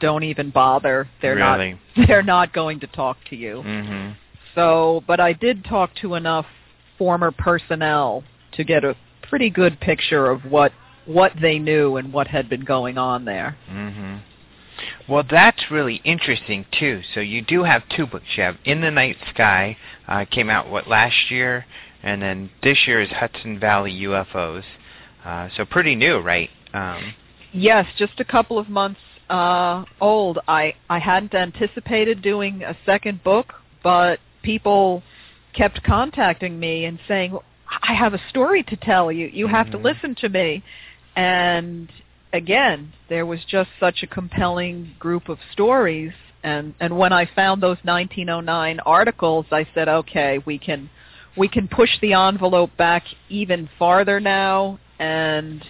[0.00, 1.08] don't even bother.
[1.20, 1.78] They're really?
[1.96, 4.16] not, they're not going to talk to you." Mhm.
[4.54, 6.46] So, but I did talk to enough
[6.98, 8.96] former personnel to get a
[9.28, 10.72] pretty good picture of what
[11.04, 13.56] what they knew and what had been going on there.
[13.70, 14.20] Mhm.
[15.08, 17.02] Well, that's really interesting too.
[17.14, 18.24] So you do have two books.
[18.36, 19.76] You have In the Night Sky,
[20.08, 21.64] uh, came out what last year,
[22.02, 24.64] and then this year is Hudson Valley UFOs.
[25.24, 26.50] Uh, so pretty new, right?
[26.74, 27.14] Um,
[27.52, 30.38] Yes, just a couple of months uh, old.
[30.48, 35.02] I I hadn't anticipated doing a second book, but people
[35.52, 37.36] kept contacting me and saying,
[37.82, 39.26] "I have a story to tell you.
[39.26, 39.84] You have to Mhm.
[39.84, 40.62] listen to me."
[41.16, 41.90] And
[42.32, 46.12] again, there was just such a compelling group of stories.
[46.44, 50.88] And and when I found those 1909 articles, I said, "Okay, we can."
[51.38, 55.62] We can push the envelope back even farther now, and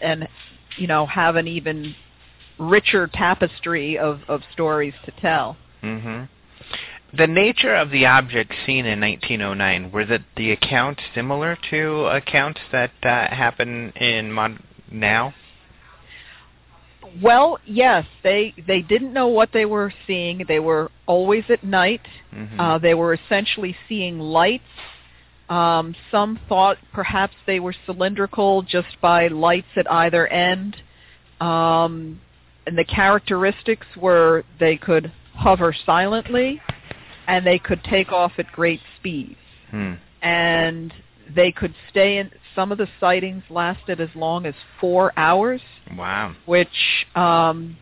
[0.00, 0.28] and
[0.76, 1.96] you know have an even
[2.58, 5.56] richer tapestry of, of stories to tell.
[5.80, 6.24] hmm
[7.16, 12.60] The nature of the objects seen in 1909 were the the accounts similar to accounts
[12.72, 15.34] that uh, happen in mod- now?
[17.22, 20.44] Well, yes, they they didn't know what they were seeing.
[20.46, 22.06] They were always at night.
[22.34, 22.58] Mhm.
[22.58, 24.64] Uh, they were essentially seeing lights.
[25.48, 30.76] Um, some thought perhaps they were cylindrical just by lights at either end.
[31.40, 32.20] Um,
[32.68, 36.60] and the characteristics were they could hover silently
[37.26, 39.36] and they could take off at great speed.
[39.70, 39.94] Hmm.
[40.22, 40.94] and
[41.34, 45.60] they could stay in some of the sightings lasted as long as four hours
[45.96, 46.34] Wow.
[46.46, 47.76] which um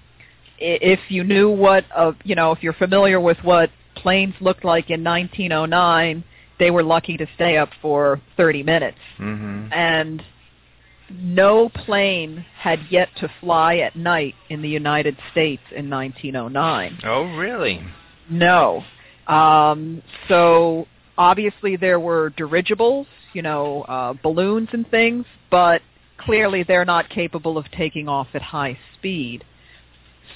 [0.61, 4.64] i- if you knew what uh, you know if you're familiar with what planes looked
[4.64, 6.24] like in 1909
[6.59, 10.22] they were lucky to stay up for 30 minutes hmm and
[11.11, 17.25] no plane had yet to fly at night in the United States in 1909 Oh,
[17.37, 17.81] really?
[18.31, 18.83] no.
[19.27, 20.87] Um, so
[21.19, 25.83] obviously there were dirigibles, you know, uh, balloons and things, but
[26.19, 29.45] clearly they're not capable of taking off at high speed.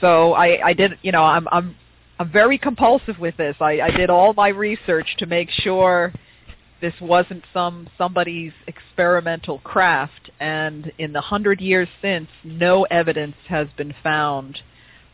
[0.00, 1.76] So I, I did, you know, I'm, I'm,
[2.18, 3.56] I'm very compulsive with this.
[3.60, 6.12] I, I did all my research to make sure
[6.80, 13.68] this wasn't some somebody's experimental craft, and in the hundred years since, no evidence has
[13.76, 14.60] been found.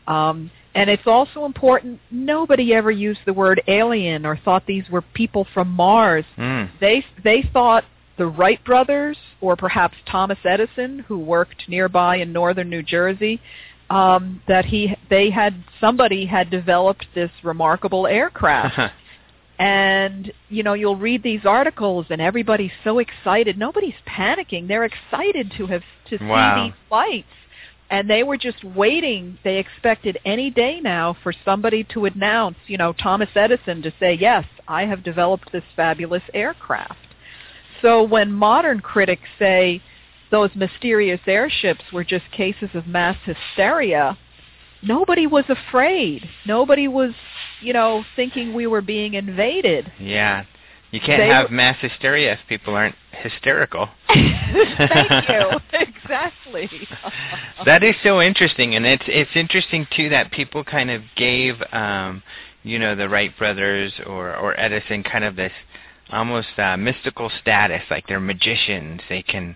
[0.07, 5.01] Um, and it's also important, nobody ever used the word alien or thought these were
[5.01, 6.23] people from Mars.
[6.37, 6.69] Mm.
[6.79, 7.83] They, they thought
[8.17, 13.41] the Wright brothers or perhaps Thomas Edison, who worked nearby in northern New Jersey,
[13.89, 18.77] um, that he, they had, somebody had developed this remarkable aircraft
[19.59, 23.57] and you know you'll read these articles and everybody's so excited.
[23.57, 24.67] Nobody's panicking.
[24.67, 27.27] They're excited to have to see these flights.
[27.89, 29.37] And they were just waiting.
[29.45, 34.13] They expected any day now for somebody to announce you know Thomas Edison to say
[34.13, 36.99] yes I have developed this fabulous aircraft.
[37.81, 39.81] So when modern critics say
[40.29, 44.17] those mysterious airships were just cases of mass hysteria
[44.81, 47.11] nobody was afraid nobody was
[47.61, 50.45] you know thinking we were being invaded yeah.
[50.89, 53.89] You can't They have mass hysteria if people aren't hysterical.
[54.07, 56.69] thank you exactly
[57.65, 62.23] that is so interesting, and it's it's interesting too that people kind of gave um,
[62.67, 65.53] you know, the Wright brothers or or Edison kind of this
[66.11, 69.01] almost uh, mystical status, like they're magicians.
[69.09, 69.55] They can,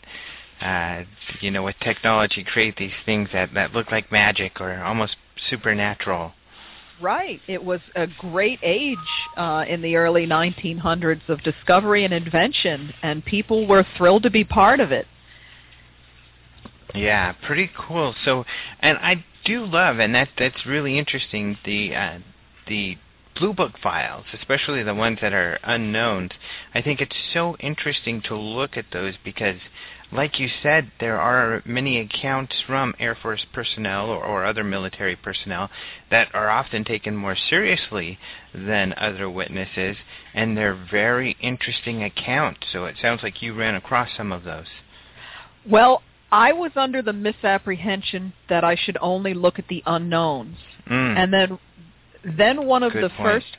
[0.62, 1.04] uh,
[1.40, 5.16] you know, with technology, create these things that that look like magic or almost
[5.50, 6.34] supernatural.
[7.02, 7.42] Right.
[7.48, 8.98] It was a great age
[9.36, 14.44] uh, in the early 1900s of discovery and invention, and people were thrilled to be
[14.44, 15.08] part of it.
[16.94, 18.14] Yeah, pretty cool.
[18.24, 18.46] So,
[18.82, 21.58] and I do love, and that that's really interesting.
[21.66, 22.20] The uh,
[22.68, 22.98] the
[23.36, 26.32] blue book files, especially the ones that are unknowns.
[26.74, 29.58] I think it's so interesting to look at those because,
[30.12, 35.16] like you said, there are many accounts from Air Force personnel or, or other military
[35.16, 35.70] personnel
[36.10, 38.20] that are often taken more seriously
[38.54, 39.96] than other witnesses,
[40.34, 42.62] and they're very interesting accounts.
[42.74, 44.68] So it sounds like you ran across some of those.
[45.70, 46.02] Well,
[46.32, 50.58] I was under the misapprehension that I should only look at the unknowns.
[50.90, 51.18] Mm.
[51.18, 51.60] And then
[52.24, 53.22] then one of Good the point.
[53.22, 53.58] first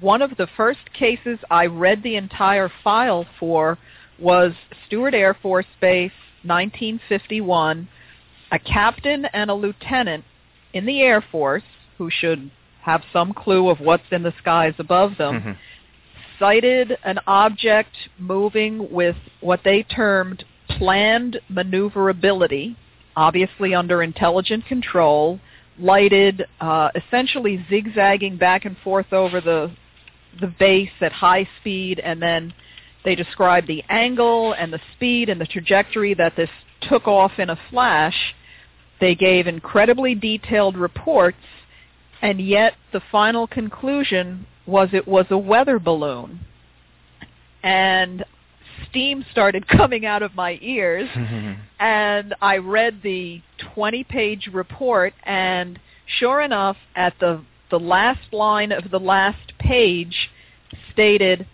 [0.00, 3.78] one of the first cases I read the entire file for
[4.18, 4.52] was
[4.86, 6.12] Stewart Air Force Base
[6.44, 7.88] 1951
[8.50, 10.24] a captain and a lieutenant
[10.72, 11.62] in the Air Force
[11.98, 12.50] who should
[12.82, 15.56] have some clue of what's in the skies above them Mhm.
[16.38, 22.76] sighted an object moving with what they termed planned maneuverability,
[23.16, 25.40] obviously under intelligent control,
[25.78, 29.70] lighted, uh, essentially zigzagging back and forth over the
[30.40, 32.52] the base at high speed, and then
[33.04, 36.50] they described the angle and the speed and the trajectory that this
[36.82, 38.34] took off in a flash.
[39.00, 41.36] They gave incredibly detailed reports,
[42.20, 46.40] and yet the final conclusion was it was a weather balloon.
[47.62, 48.24] And
[48.88, 51.08] steam started coming out of my ears
[51.80, 53.40] and I read the
[53.76, 60.30] 20-page report, and sure enough, at the the last line of the last page
[60.92, 61.46] stated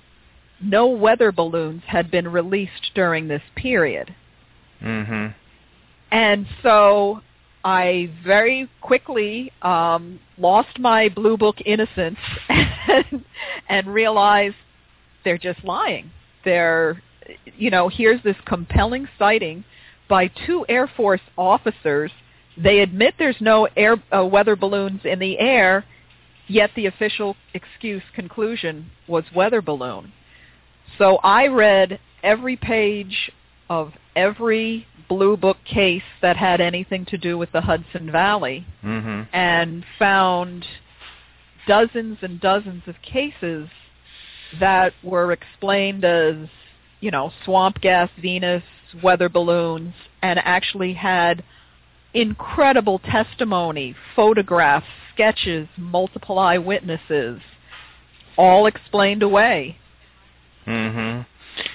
[0.64, 4.14] no weather balloons had been released during this period.
[4.82, 5.34] Mhm.
[6.10, 7.22] And so
[7.64, 13.24] I very quickly um, lost my blue book innocence and,
[13.68, 14.56] and realized
[15.24, 16.10] they're just lying.
[16.44, 17.02] They're,
[17.56, 19.64] you know, here's this compelling sighting
[20.08, 22.12] by two Air Force officers.
[22.56, 25.84] They admit there's no air uh, weather balloons in the air,
[26.46, 30.12] yet the official excuse conclusion was weather balloon.
[30.98, 33.30] So I read every page
[33.68, 39.26] of every blue book case that had anything to do with the Hudson Valley Mhm.
[39.32, 40.66] and found
[41.66, 43.68] dozens and dozens of cases
[44.58, 46.36] that were explained as,
[47.00, 48.62] you know, swamp gas Venus,
[49.02, 51.42] weather balloons, and actually had
[52.12, 57.40] incredible testimony, photographs, sketches, multiple eyewitnesses,
[58.36, 59.76] all explained away.
[60.66, 61.26] Mhm.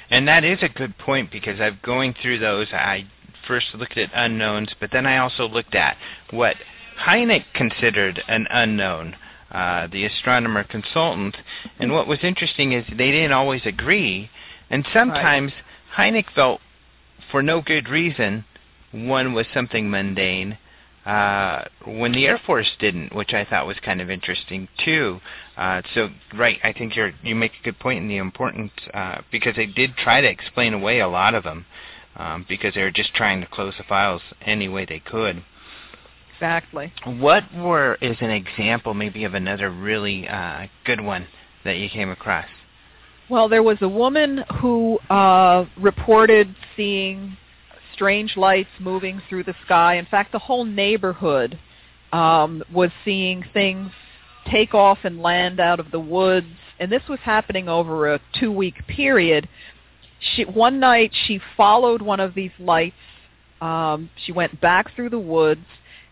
[0.09, 2.71] And that is a good point because I've going through those.
[2.73, 3.05] I
[3.47, 5.97] first looked at unknowns, but then I also looked at
[6.31, 6.55] what
[6.99, 9.15] Hynek considered an unknown,
[9.51, 11.37] uh, the astronomer consultant.
[11.79, 14.29] And what was interesting is they didn't always agree,
[14.69, 15.53] and sometimes
[15.95, 16.61] Hynek felt,
[17.31, 18.45] for no good reason,
[18.91, 20.57] one was something mundane.
[21.05, 25.21] Uh, when the Air Force didn't, which I thought was kind of interesting too.
[25.59, 26.07] Uh, so,
[26.37, 29.65] right, I think you're you make a good point in the importance uh, because they
[29.65, 31.65] did try to explain away a lot of them
[32.15, 35.43] um, because they were just trying to close the files any way they could.
[36.33, 36.93] Exactly.
[37.03, 41.27] What were is an example maybe of another really uh, good one
[41.65, 42.47] that you came across?
[43.29, 47.35] Well, there was a woman who uh, reported seeing
[47.93, 49.95] strange lights moving through the sky.
[49.95, 51.59] In fact, the whole neighborhood
[52.13, 53.91] um, was seeing things
[54.49, 56.47] take off and land out of the woods,
[56.79, 59.47] and this was happening over a two-week period.
[60.19, 62.95] She, one night, she followed one of these lights.
[63.61, 65.65] Um, she went back through the woods,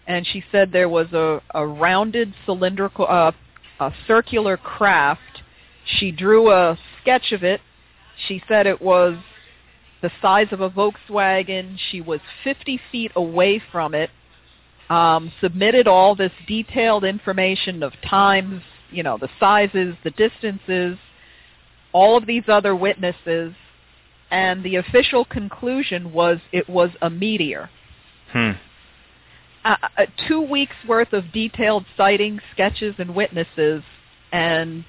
[0.08, 3.32] and she said there was a, a rounded cylindrical, uh,
[3.80, 5.22] a circular craft.
[5.86, 7.62] She drew a sketch of it.
[8.28, 9.18] She said it was
[10.02, 11.78] the size of a Volkswagen.
[11.92, 14.10] She was 50 feet away from it.
[14.90, 20.98] Um, submitted all this detailed information of times, you know, the sizes, the distances,
[21.92, 23.54] all of these other witnesses,
[24.32, 27.70] and the official conclusion was it was a meteor.
[28.32, 28.52] Hmm.
[29.66, 33.84] Uh, uh, two weeks worth of detailed sightings, sketches, and witnesses,
[34.32, 34.86] and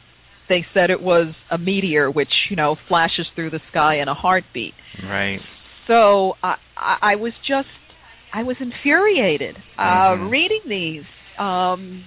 [0.48, 4.14] they said it was a meteor, which you know flashes through the sky in a
[4.14, 4.74] heartbeat.
[5.02, 5.40] Right.
[5.86, 7.68] So I, I, I was just,
[8.32, 10.30] I was infuriated uh, Mhm.
[10.30, 11.04] reading these.
[11.38, 12.04] Um,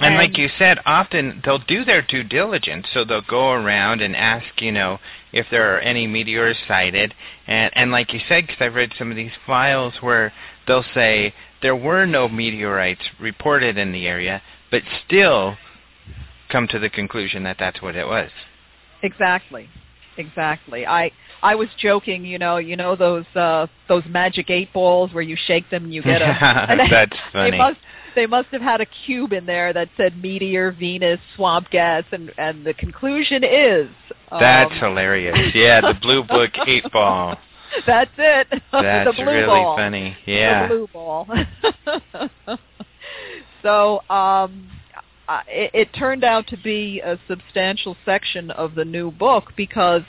[0.00, 4.00] And, and like you said, often they'll do their due diligence, so they'll go around
[4.00, 5.00] and ask, you know,
[5.32, 7.14] if there are any meteors sighted.
[7.48, 10.32] And and like you said, because I've read some of these files where
[10.66, 14.40] they'll say there were no meteorites reported in the area,
[14.70, 15.56] but still
[16.48, 18.30] come to the conclusion that that's what it was.
[19.02, 19.68] Exactly,
[20.18, 20.86] exactly.
[20.86, 21.10] I
[21.42, 25.36] I was joking, you know, you know those uh those magic eight balls where you
[25.46, 26.76] shake them and you get a.
[26.90, 27.52] that's funny.
[27.52, 27.78] They must
[28.14, 32.32] they must have had a cube in there that said meteor, Venus, swamp gas, and
[32.38, 33.88] and the conclusion is.
[34.30, 35.54] Um, that's hilarious.
[35.54, 37.36] Yeah, the blue book eight ball.
[37.86, 38.48] That's it.
[38.72, 39.76] That's the blue really ball.
[39.76, 40.16] funny.
[40.26, 40.68] Yeah.
[40.68, 41.28] The blue ball.
[43.62, 44.68] so um,
[45.48, 50.02] it, it turned out to be a substantial section of the new book because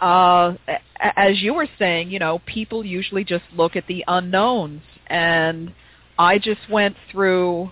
[0.00, 0.54] uh,
[0.98, 5.72] as you were saying, you know, people usually just look at the unknowns, and
[6.18, 7.70] I just went through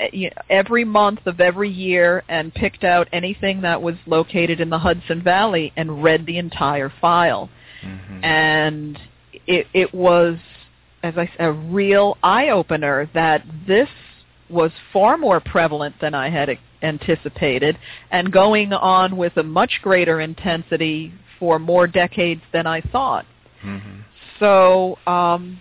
[0.00, 4.78] eh, every month of every year and picked out anything that was located in the
[4.78, 7.50] Hudson Valley and read the entire file,
[7.82, 8.24] mm-hmm.
[8.24, 8.98] and
[9.46, 10.38] it it was,
[11.02, 13.88] as I said, a real eye opener that this
[14.50, 17.78] was far more prevalent than I had anticipated
[18.10, 23.26] and going on with a much greater intensity for more decades than I thought.
[23.64, 24.00] Mm-hmm.
[24.38, 25.58] So, um,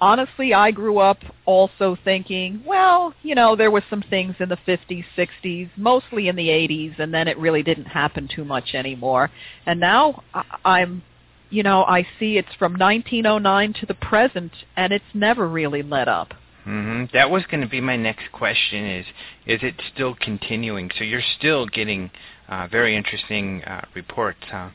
[0.00, 4.58] honestly, I grew up also thinking, well, you know, there were some things in the
[4.66, 9.30] 50s, 60s, mostly in the 80s, and then it really didn't happen too much anymore.
[9.66, 10.22] And now
[10.64, 11.02] I'm,
[11.50, 16.08] you know, I see it's from 1909 to the present, and it's never really let
[16.08, 16.34] up.
[16.66, 17.06] Mm-hmm.
[17.12, 19.06] That was going to be my next question: is
[19.46, 20.90] is it still continuing?
[20.96, 22.10] So you're still getting
[22.48, 24.70] uh, very interesting uh, reports, huh?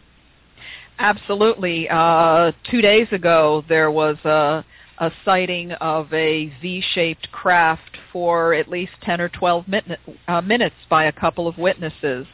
[0.99, 1.87] Absolutely.
[1.89, 4.65] Uh, two days ago, there was a,
[4.97, 10.75] a sighting of a V-shaped craft for at least 10 or 12 min- uh, minutes
[10.89, 12.25] by a couple of witnesses.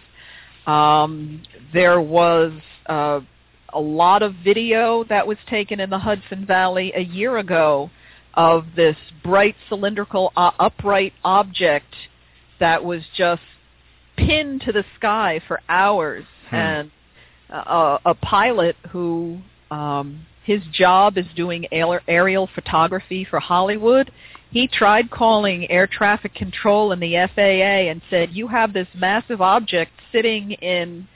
[0.66, 1.44] Um,
[1.74, 2.54] there was
[2.86, 3.20] uh,
[3.74, 7.92] a lot of video that was taken in the Hudson Valley a year ago
[8.34, 11.96] of this bright cylindrical uh, upright object
[12.60, 13.42] that was just
[14.18, 16.56] pinned to the sky for hours hmm.
[16.56, 16.92] and
[17.50, 24.12] a, a pilot who um, his job is doing aerial photography for Hollywood.
[24.52, 29.42] He tried calling air traffic control in the FAA and said, "You have this massive
[29.42, 31.08] object sitting in,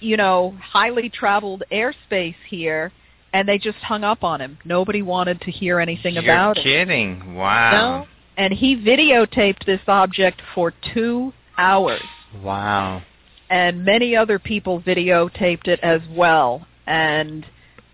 [0.00, 2.92] you know, highly traveled airspace here."
[3.32, 4.58] And they just hung up on him.
[4.64, 6.72] Nobody wanted to hear anything You're about kidding.
[6.72, 7.18] it.
[7.20, 7.34] kidding.
[7.34, 7.70] Wow.
[8.02, 8.06] No.
[8.36, 12.02] And he videotaped this object for two hours.
[12.42, 13.02] Wow
[13.52, 16.66] and many other people videotaped it as well.
[16.86, 17.44] And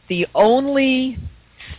[0.08, 1.18] the only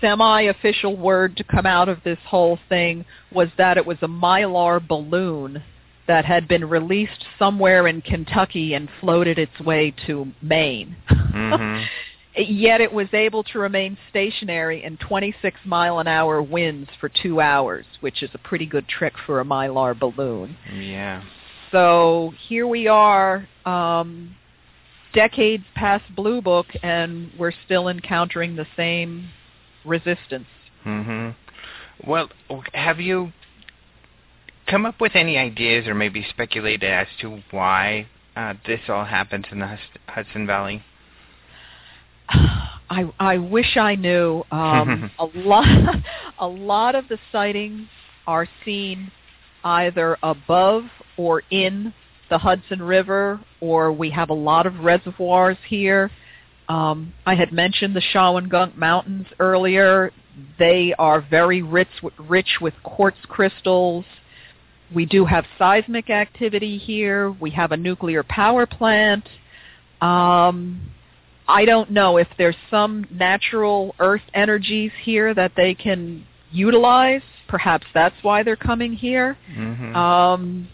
[0.02, 4.86] semi-official word to come out of this whole thing was that it was a mylar
[4.86, 5.64] balloon
[6.08, 10.96] that had been released somewhere in Kentucky and floated its way to Maine.
[11.30, 11.84] Mm-hmm.
[12.38, 17.42] Yet it was able to remain stationary in 26 mile an hour winds for two
[17.42, 20.56] hours, which is a pretty good trick for a mylar balloon.
[20.74, 21.24] Yeah.
[21.72, 24.36] So here we are, um,
[25.14, 29.30] decades past Blue Book, and we're still encountering the same
[29.86, 30.48] resistance.
[30.84, 31.30] hmm
[32.06, 32.30] Well,
[32.74, 33.34] have you
[34.68, 39.46] come up with any ideas or maybe speculated as to why uh, this all happens
[39.52, 39.78] in the
[40.08, 40.84] Hudson Valley?
[42.90, 44.44] I I wish I knew.
[44.52, 45.96] Um, a lot
[46.40, 47.88] a lot of the sightings
[48.28, 49.12] are seen
[49.64, 50.84] either above
[51.18, 51.94] or in
[52.30, 56.12] the Hudson River, or we have a lot of reservoirs here.
[56.70, 60.12] Um, I had mentioned the Shawangunk Mountains earlier.
[60.60, 64.06] They are very rich, rich with quartz crystals.
[64.94, 67.32] We do have seismic activity here.
[67.32, 69.28] We have a nuclear power plant.
[70.02, 70.92] Um,
[71.50, 77.24] I don't know if there's some natural earth energies here that they can utilize.
[77.48, 79.36] Perhaps that's why they're coming here.
[79.58, 79.96] Mm-hmm.
[79.96, 80.70] Um,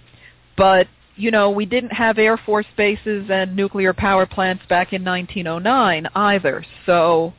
[0.57, 5.05] but you know, we didn't have Air Force bases and nuclear power plants back in
[5.05, 6.65] 1909 either.
[6.85, 7.33] So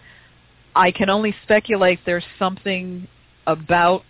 [0.75, 3.07] I can only speculate there's something
[3.47, 4.03] about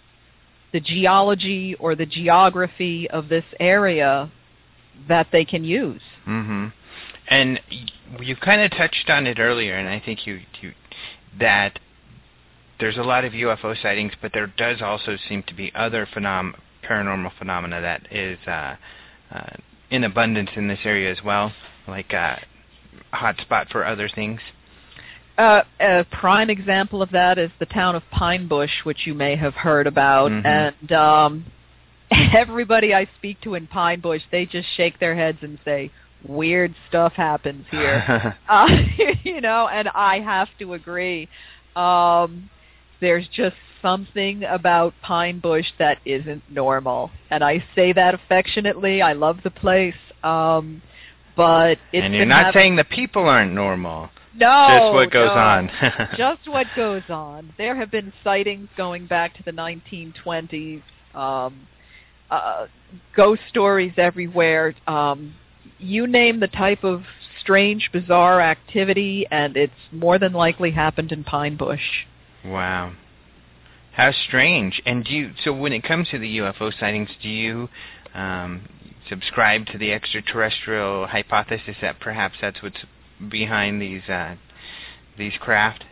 [0.73, 4.31] the geology or the geography of this area
[5.09, 6.03] that they can use.
[6.27, 6.73] Mhm.
[7.29, 7.61] And
[8.21, 10.73] you kind of touched on it earlier and I think you you
[11.39, 11.79] that
[12.79, 16.55] there's a lot of UFO sightings, but there does also seem to be other phenom-
[16.85, 18.77] paranormal phenomena that is uh,
[19.33, 19.57] uh,
[19.91, 21.53] in abundance in this area as well,
[21.89, 22.37] like uh,
[23.13, 24.41] a hot spot for other things.
[25.39, 29.37] Uh, a prime example of that is the town of Pine Bush, which you may
[29.37, 30.47] have heard about, Mhm.
[30.47, 31.45] and um,
[32.11, 35.91] everybody I speak to in Pine Bush, they just shake their heads and say,
[36.29, 38.67] "Weird stuff happens here," uh,
[39.25, 41.29] you know, and I have to agree.
[41.75, 42.51] Um,
[43.01, 49.03] there's just something about Pine Bush that isn't normal, and I say that affectionately.
[49.03, 50.83] I love the place, um,
[51.37, 54.11] but it's and you're not having- saying the people aren't normal.
[54.35, 55.41] no, just what goes no.
[55.41, 55.71] on.
[56.17, 57.53] just what goes on.
[57.59, 60.83] There have been sightings going back to the 1920s.
[61.15, 61.67] Um,
[62.31, 62.67] uh,
[63.15, 64.75] ghost stories everywhere.
[64.87, 65.35] Um,
[65.79, 67.03] you name the type of
[67.41, 72.05] strange, bizarre activity, and it's more than likely happened in Pine Bush.
[72.45, 72.93] Wow.
[73.93, 74.83] How strange.
[74.85, 77.69] And do you so when it comes to the UFO sightings, do you
[78.15, 78.69] um,
[79.09, 82.85] subscribe to the extraterrestrial hypothesis that perhaps that's what's
[83.31, 84.37] behind these uh,
[85.17, 85.85] these craft?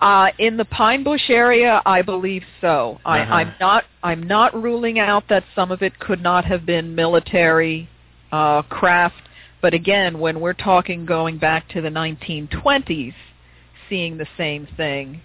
[0.00, 3.00] Uh, in the Pine Bush area, I believe so.
[3.04, 3.34] I, Uh-huh.
[3.34, 3.84] I'm not.
[4.02, 7.88] I'm not ruling out that some of it could not have been military
[8.34, 9.22] uh, craft.
[9.62, 13.14] But again, when we're talking going back to the 1920s,
[13.88, 15.20] seeing the same thing,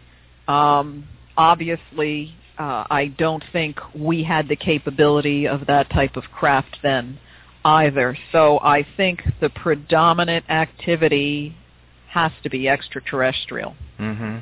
[0.47, 6.77] um, obviously, uh, I don't think we had the capability of that type of craft
[6.83, 7.17] then
[7.65, 8.15] either.
[8.31, 11.55] So I think the predominant activity
[12.09, 13.75] has to be extraterrestrial.
[13.99, 14.37] Mm-hmm.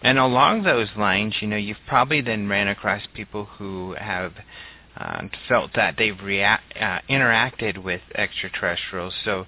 [0.00, 4.32] And along those lines, you know, you've probably then ran across people who have
[4.96, 9.14] uh, felt that they've react, uh, interacted with extraterrestrials.
[9.24, 9.46] So,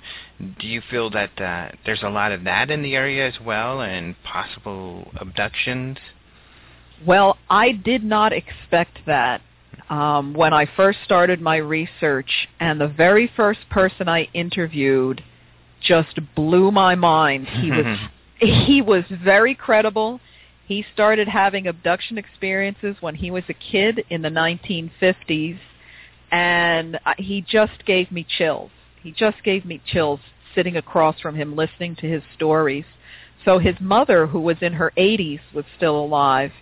[0.61, 3.81] do you feel that uh, there's a lot of that in the area as well,
[3.81, 5.99] and possible abductions?
[7.07, 9.41] Well, I did not expect that
[9.89, 15.23] um, when I first started my research, and the very first person I interviewed
[15.81, 17.49] just blew my mind.
[17.49, 17.99] He was
[18.41, 20.21] he was very credible.
[20.69, 25.59] He started having abduction experiences when he was a kid in the 1950s,
[26.31, 28.71] and uh, he just gave me chills.
[29.03, 30.21] He just gave me chills
[30.55, 32.85] sitting across from him listening to his stories.
[33.47, 36.53] So his mother, who was in her 80s, was still alive.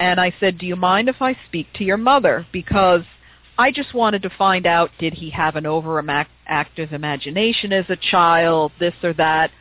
[0.00, 2.44] And I said, do you mind if I speak to your mother?
[2.52, 3.02] Because
[3.56, 8.72] I just wanted to find out, did he have an overactive imagination as a child,
[8.80, 9.52] this or that?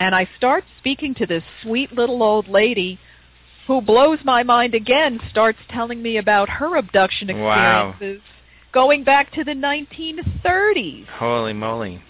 [0.00, 2.98] And I start speaking to this sweet little old lady
[3.66, 7.90] who blows my mind again, starts telling me about her abduction Wow.
[7.90, 8.22] experiences
[8.72, 11.06] going back to the 1930s.
[11.08, 12.02] Holy moly!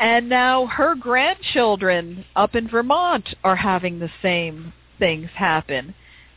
[0.00, 5.94] And now her grandchildren up in Vermont are having the same things happen.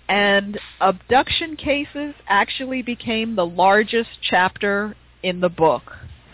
[0.10, 5.84] And abduction cases actually became the largest chapter in the book,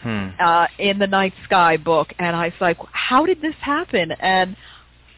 [0.03, 0.29] Hmm.
[0.39, 2.13] uh, in the Night Sky book.
[2.19, 4.11] And I was like, how did this happen?
[4.11, 4.55] And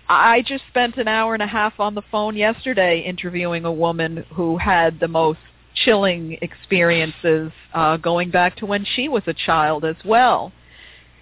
[0.08, 4.26] I just spent an hour and a half on the phone yesterday interviewing a woman
[4.34, 5.40] who had the most
[5.74, 10.54] chilling experiences uh, going back to when she was a child as well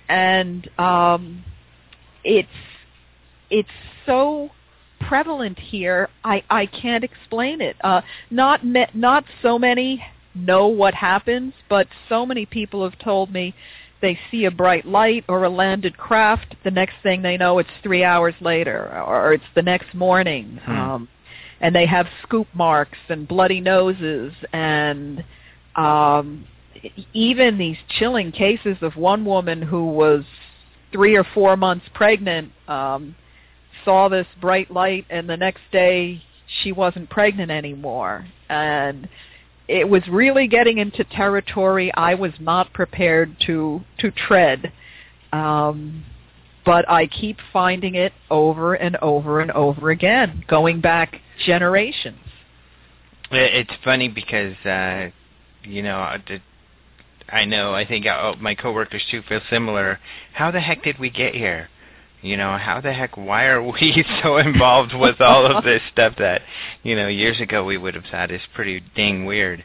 [0.09, 1.43] and um,
[2.23, 2.47] it's
[3.49, 3.69] it's
[4.05, 4.49] so
[4.99, 6.09] prevalent here.
[6.23, 7.75] I I can't explain it.
[7.83, 10.03] Uh, not me, not so many
[10.35, 13.53] know what happens, but so many people have told me
[14.03, 16.55] they see a bright light or a landed craft.
[16.63, 20.59] The next thing they know, it's three hours later, or it's the next morning.
[20.63, 20.71] Hmm.
[20.71, 21.09] Um,
[21.61, 25.23] and they have scoop marks and bloody noses and
[25.77, 26.45] um,
[27.13, 30.25] even these chilling cases of one woman who was
[30.91, 33.15] three or four months pregnant um,
[33.85, 36.21] saw this bright light, and the next day
[36.61, 39.07] she wasn't pregnant anymore, and
[39.67, 44.71] it was really getting into territory I was not prepared to to tread.
[45.31, 46.05] Um,
[46.65, 52.19] but I keep finding it over and over and over again, going back generations.
[53.31, 55.09] It's funny because uh,
[55.63, 56.17] you know
[57.29, 59.99] I know I think uh, my coworkers too feel similar.
[60.33, 61.69] How the heck did we get here?
[62.23, 63.17] You know, how the heck?
[63.17, 66.41] Why are we so involved with all of this stuff that
[66.81, 69.63] you know years ago we would have thought is pretty dang weird?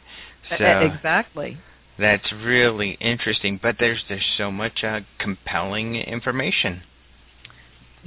[0.49, 1.57] So exactly.
[1.97, 3.59] that's really interesting.
[3.63, 6.83] But there's there's so much uh, compelling information.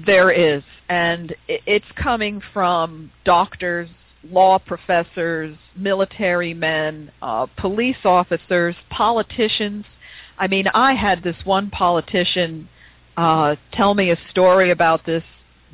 [0.04, 3.88] There is, and i- it's coming from doctors,
[4.30, 9.86] law professors, military men, uh, police officers, politicians.
[10.38, 12.68] I mean, I had this one politician
[13.16, 15.22] uh, tell me a story about this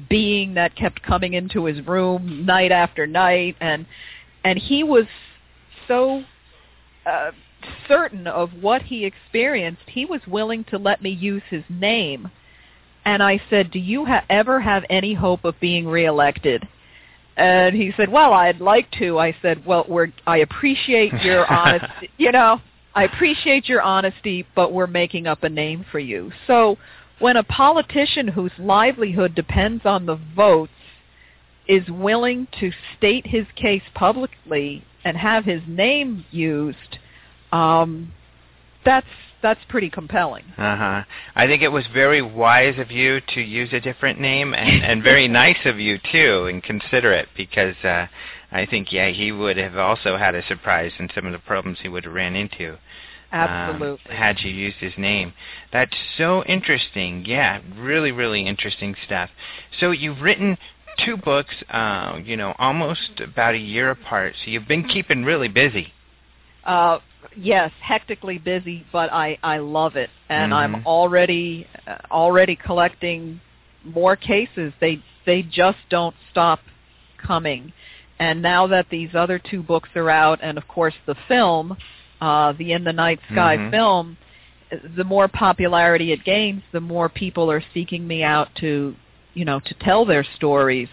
[0.09, 3.87] being that kept coming into his room night after night, and
[4.45, 5.07] and he was
[5.87, 6.23] so
[7.07, 7.33] uh,
[7.87, 12.31] certain of what he experienced, he was willing to let me use his name.
[13.05, 16.69] And I said, "Do you ha- ever have any hope of being reelected?"
[17.37, 22.11] And he said, "Well, I'd like to." I said, "Well, we're I appreciate your honesty.
[22.19, 22.61] You know,
[22.95, 26.33] I appreciate your honesty, but we're making up a name for you.
[26.47, 26.79] So
[27.19, 30.73] when a politician whose livelihood depends on the votes
[31.67, 36.99] is willing to state his case publicly and have his name used,
[37.53, 38.13] um,
[38.85, 39.07] that's
[39.41, 40.45] that's pretty compelling.
[40.57, 41.03] Uh huh.
[41.37, 45.03] I think it was very wise of you to use a different name, and and
[45.03, 48.07] very nice of you too, and considerate because uh,
[48.51, 51.79] I think yeah he would have also had a surprise in some of the problems
[51.83, 52.79] he would have ran into.
[53.31, 54.11] Absolutely.
[54.11, 55.35] Um, had you used his name.
[55.73, 57.25] That's so interesting.
[57.27, 59.31] Yeah, really, really interesting stuff.
[59.81, 60.57] So you've written
[61.05, 64.35] two books, uh, you know, almost about a year apart.
[64.45, 65.93] So you've been keeping really busy.
[66.65, 66.99] Uh,
[67.37, 70.77] yes, hectically busy, but I I love it, and Mm-hmm.
[70.77, 73.41] I'm already uh, already collecting
[73.85, 74.73] more cases.
[74.81, 76.61] They they just don't stop
[77.19, 77.73] coming,
[78.19, 81.77] and now that these other two books are out, and of course the film,
[82.21, 83.71] uh, the In the Night Sky Mhm.
[83.71, 84.17] film,
[84.97, 88.95] the more popularity it gains, the more people are seeking me out to
[89.35, 90.89] you know to tell their stories.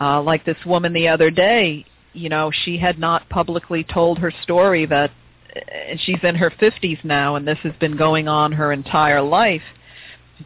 [0.00, 1.84] Uh, like this woman the other day,
[2.14, 5.10] you know, she had not publicly told her story that
[5.72, 9.62] and she's in her 50s now and this has been going on her entire life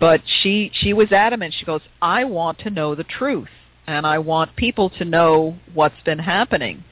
[0.01, 3.49] but she she was adamant she goes I want to know the truth
[3.87, 6.85] and I want people to know what's been happening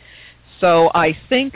[0.61, 1.55] so I think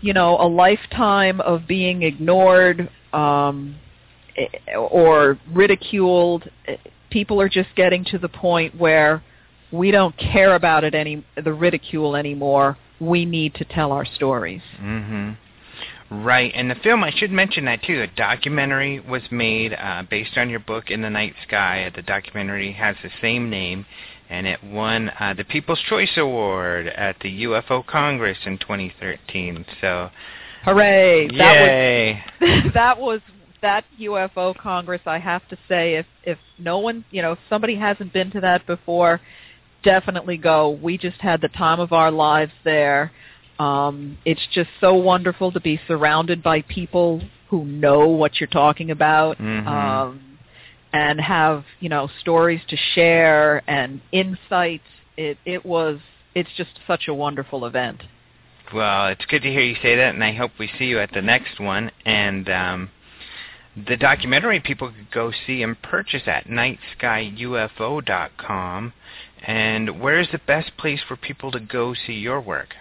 [0.00, 3.76] you know a lifetime of being ignored um
[4.36, 6.76] eh, or ridiculed eh,
[7.10, 9.22] people are just getting to the point where
[9.72, 14.62] we don't care about it any the ridicule anymore we need to tell our stories
[14.80, 15.32] Mm-hmm.
[16.10, 18.00] Right, and the film I should mention that too.
[18.00, 21.92] A documentary was made uh, based on your book In the Night Sky.
[21.94, 23.84] The documentary has the same name,
[24.30, 29.64] and it won uh, the People's Choice Award at the UFO Congress in 2013.
[29.80, 30.10] So,
[30.64, 32.70] hooray that was yay!
[32.74, 33.20] that was
[33.62, 35.00] that UFO Congress.
[35.06, 38.40] I have to say, if if no one, you know, if somebody hasn't been to
[38.40, 39.20] that before,
[39.82, 40.78] definitely go.
[40.82, 43.12] We just had the time of our lives there.
[43.58, 48.90] Um, it's just so wonderful to be surrounded by people who know what you're talking
[48.90, 49.38] about.
[49.38, 49.66] Mhm.
[49.66, 50.20] Um,
[50.98, 54.82] and have you know stories to share and insights.
[55.16, 56.00] It it was
[56.34, 58.02] it's just such a wonderful event.
[58.74, 61.12] Well, it's good to hear you say that, and I hope we see you at
[61.12, 61.90] the next one.
[62.04, 62.90] And um,
[63.86, 68.92] the documentary people could go see and purchase at nightskyufo.com.
[69.46, 72.74] And where's the best place for people to go see your work?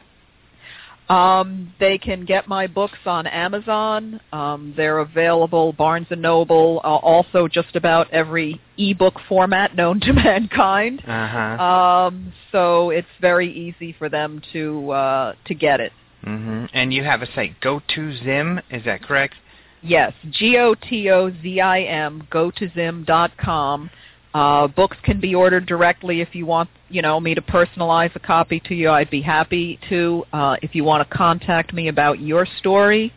[1.10, 4.20] Um, they can get my books on Amazon.
[4.34, 10.14] Um, they're available Barnes and Noble, uh, also just about every ebook format known to
[10.14, 11.02] mankind.
[11.08, 11.64] Uh huh.
[11.64, 15.94] Um, so it's very easy for them to uh, to get it.
[16.24, 19.36] hmm And you have a site, GoToZim, is that correct?
[19.82, 22.28] Yes, G O T O Z I M.
[22.30, 23.90] Go to Zim dot com.
[24.38, 28.20] Uh, books can be ordered directly if you want, you know, me to personalize a
[28.20, 28.88] copy to you.
[28.88, 30.24] I'd be happy to.
[30.32, 33.12] Uh, if you want to contact me about your story,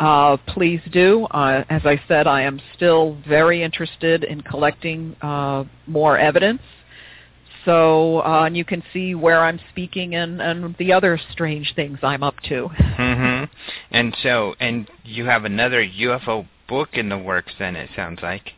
[0.00, 1.26] uh, please do.
[1.26, 6.62] Uh, as I said, I am still very interested in collecting uh, more evidence.
[7.66, 11.98] So, uh, and you can see where I'm speaking and, and the other strange things
[12.02, 12.68] I'm up to.
[12.98, 13.44] Mm-hmm.
[13.90, 18.52] And so, and you have another UFO book in the works then, it sounds like.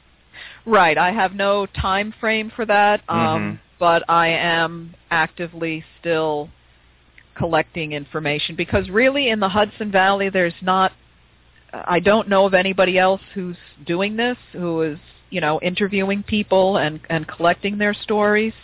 [0.67, 0.97] Right.
[0.97, 3.59] I have no time frame for that, um, Mhm.
[3.79, 6.49] but I am actively still
[7.35, 10.93] collecting information because really in the Hudson Valley there's not
[11.89, 14.99] I don't know of anybody else who's doing this who is,
[15.31, 18.55] you know, interviewing people and and collecting their stories.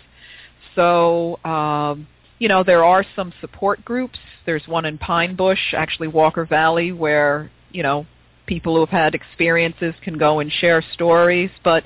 [0.77, 2.06] So, um
[2.39, 4.18] you know, there are some support groups.
[4.47, 8.06] There's one in Pine Bush, actually Walker Valley where, you know,
[8.51, 11.85] people who have had experiences can go and share stories, but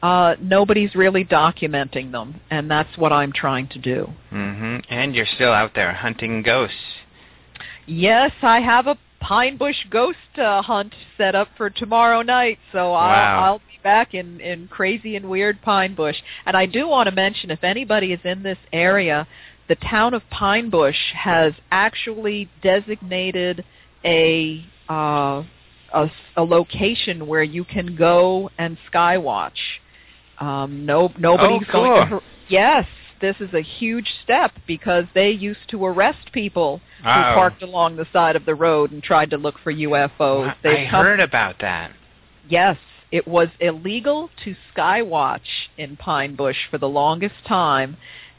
[0.00, 4.08] uh, nobody's really documenting them, and that's what I'm trying to do.
[4.30, 6.76] hmm And you're still out there hunting ghosts.
[7.86, 12.90] Yes, I have a Pine Bush ghost uh, hunt set up for tomorrow night, so
[12.92, 12.98] Wow.
[12.98, 16.16] I'll, I'll be back in, in crazy and weird Pine Bush.
[16.46, 19.26] And I do want to mention, if anybody is in this area,
[19.68, 23.64] the town of Pine Bush has actually designated
[24.04, 25.42] a uh,
[25.94, 29.58] a, a location where you can go and skywatch.
[30.38, 32.20] Um, no, nobody's Oh, going to.
[32.48, 32.86] Yes,
[33.20, 37.34] this is a huge step because they used to arrest people who Uh-oh.
[37.34, 40.48] parked along the side of the road and tried to look for UFOs.
[40.50, 41.92] I They've come- heard about that.
[42.48, 42.76] Yes,
[43.12, 47.96] it was illegal to skywatch in Pine Bush for the longest time,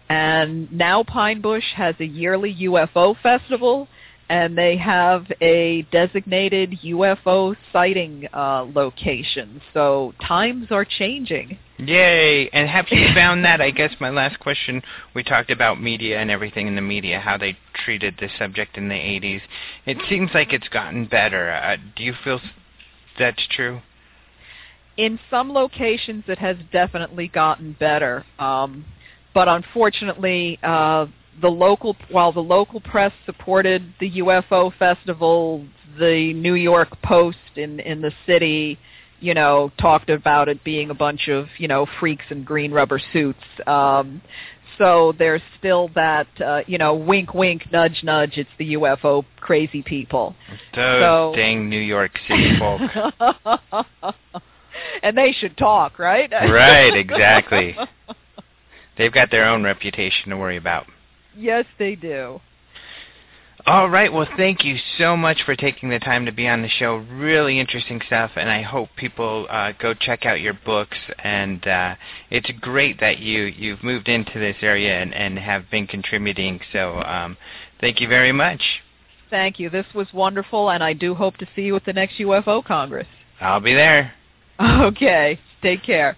[0.10, 3.88] and now Pine Bush has a yearly UFO festival,
[4.30, 9.62] and they have a designated UFO sighting uh, location.
[9.74, 11.58] So times are changing.
[11.78, 12.50] Yay!
[12.50, 13.62] And have you found that?
[13.62, 14.82] I guess my last question.
[15.14, 18.88] We talked about media and everything in the media, how they treated the subject in
[18.88, 19.42] the 80s.
[19.86, 21.52] It seems like it's gotten better.
[21.52, 22.40] Uh, do you feel
[23.20, 23.82] that's true?
[24.98, 28.26] In some locations, it has definitely gotten better.
[28.40, 28.86] Um,
[29.34, 31.08] but unfortunately, uh,
[31.42, 35.66] the local while the local press supported the UFO festival,
[36.00, 38.80] the New York Post in in the city,
[39.20, 43.02] you know, talked about it being a bunch of you know freaks in green rubber
[43.12, 43.40] suits.
[43.68, 44.22] Um,
[44.78, 49.82] so there's still that uh, you know wink wink nudge nudge it's the UFO crazy
[49.82, 50.36] people.
[50.76, 52.82] Those so, dang New York City folk.
[55.04, 56.32] and they should talk, right?
[56.32, 57.76] right, exactly.
[58.98, 60.86] They've got their own reputation to worry about.
[61.38, 62.40] Yes, they do.
[63.68, 64.14] All right.
[64.14, 66.98] Well, thank you so much for taking the time to be on the show.
[66.98, 70.98] Really interesting stuff, and I hope people uh, go check out your books.
[71.24, 71.96] And uh,
[72.30, 76.60] it's great that you you've moved into this area and, and have been contributing.
[76.72, 77.38] So, um,
[77.82, 78.62] thank you very much.
[79.32, 79.72] Thank you.
[79.72, 83.08] This was wonderful, and I do hope to see you at the next UFO Congress.
[83.42, 84.14] I'll be there.
[84.58, 85.40] Okay.
[85.62, 86.16] Take care.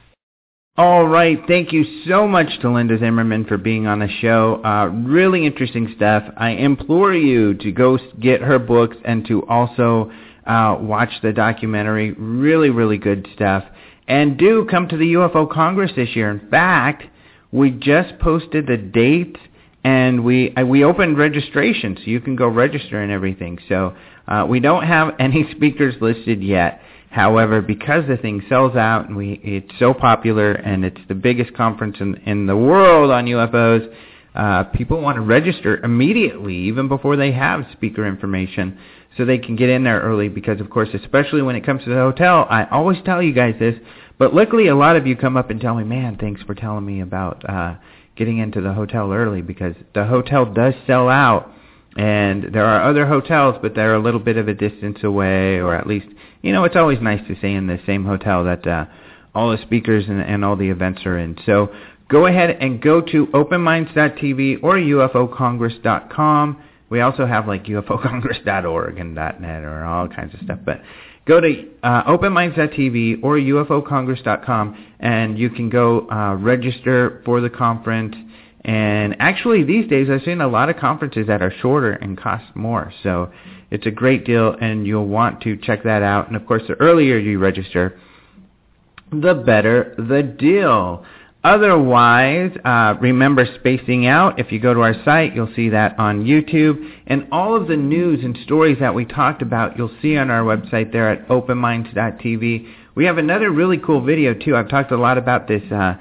[0.79, 1.39] All right.
[1.47, 4.61] Thank you so much to Linda Zimmerman for being on the show.
[4.63, 6.23] Uh, really interesting stuff.
[6.37, 10.11] I implore you to go get her books and to also
[10.45, 12.11] uh, watch the documentary.
[12.11, 13.63] Really, really good stuff.
[14.07, 16.29] And do come to the UFO Congress this year.
[16.29, 17.05] In fact,
[17.51, 19.35] we just posted the date
[19.83, 23.57] and we uh, we opened registration, so you can go register and everything.
[23.67, 23.95] So
[24.27, 26.81] uh, we don't have any speakers listed yet.
[27.09, 31.53] However, because the thing sells out and we it's so popular and it's the biggest
[31.53, 33.93] conference in in the world on UFOs,
[34.35, 38.77] uh, people want to register immediately, even before they have speaker information,
[39.15, 40.27] so they can get in there early.
[40.27, 43.55] Because of course, especially when it comes to the hotel, I always tell you guys
[43.57, 43.75] this.
[44.19, 46.85] But luckily, a lot of you come up and tell me, "Man, thanks for telling
[46.85, 47.75] me about uh,
[48.17, 51.53] getting into the hotel early," because the hotel does sell out.
[51.95, 55.73] And there are other hotels, but they're a little bit of a distance away, or
[55.73, 56.05] at least
[56.41, 58.85] you know, it's always nice to stay in the same hotel that uh,
[59.33, 61.37] all the speakers and, and all the events are in.
[61.45, 61.71] So
[62.09, 66.63] go ahead and go to openminds.tv or ufocongress.com.
[66.89, 70.59] We also have like ufocongress.org and .net or all kinds of stuff.
[70.65, 70.81] But
[71.25, 78.15] go to uh, openminds.tv or ufocongress.com and you can go uh, register for the conference.
[78.67, 82.53] And actually, these days I've seen a lot of conferences that are shorter and cost
[82.53, 82.91] more.
[83.01, 83.31] So
[83.71, 86.27] it's a great deal, and you'll want to check that out.
[86.27, 87.97] And of course, the earlier you register,
[89.09, 91.05] the better the deal.
[91.45, 94.37] Otherwise, uh, remember spacing out.
[94.37, 96.91] If you go to our site, you'll see that on YouTube.
[97.05, 100.43] And all of the news and stories that we talked about, you'll see on our
[100.43, 102.73] website there at openminds.tv.
[102.95, 104.57] We have another really cool video, too.
[104.57, 105.95] I've talked a lot about this uh,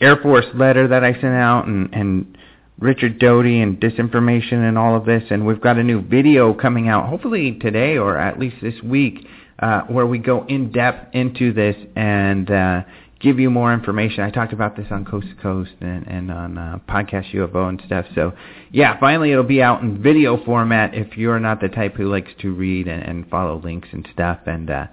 [0.00, 2.38] Air Force letter that I sent out and, and
[2.78, 5.22] Richard Doty and disinformation and all of this.
[5.30, 9.26] And we've got a new video coming out, hopefully today or at least this week,
[9.58, 12.82] uh, where we go in depth into this and uh,
[13.20, 14.24] give you more information.
[14.24, 17.82] I talked about this on Coast to Coast and, and on uh, Podcast UFO and
[17.84, 18.06] stuff.
[18.14, 18.32] So,
[18.72, 22.30] yeah, finally it'll be out in video format if you're not the type who likes
[22.40, 24.38] to read and, and follow links and stuff.
[24.46, 24.86] And uh,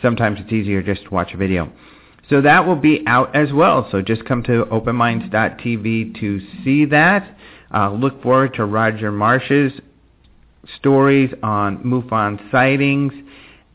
[0.00, 1.70] sometimes it's easier just to watch a video.
[2.30, 3.88] So that will be out as well.
[3.90, 7.36] So just come to openminds.tv to see that.
[7.72, 9.72] Uh, look forward to Roger Marsh's
[10.78, 13.12] stories on MUFON sightings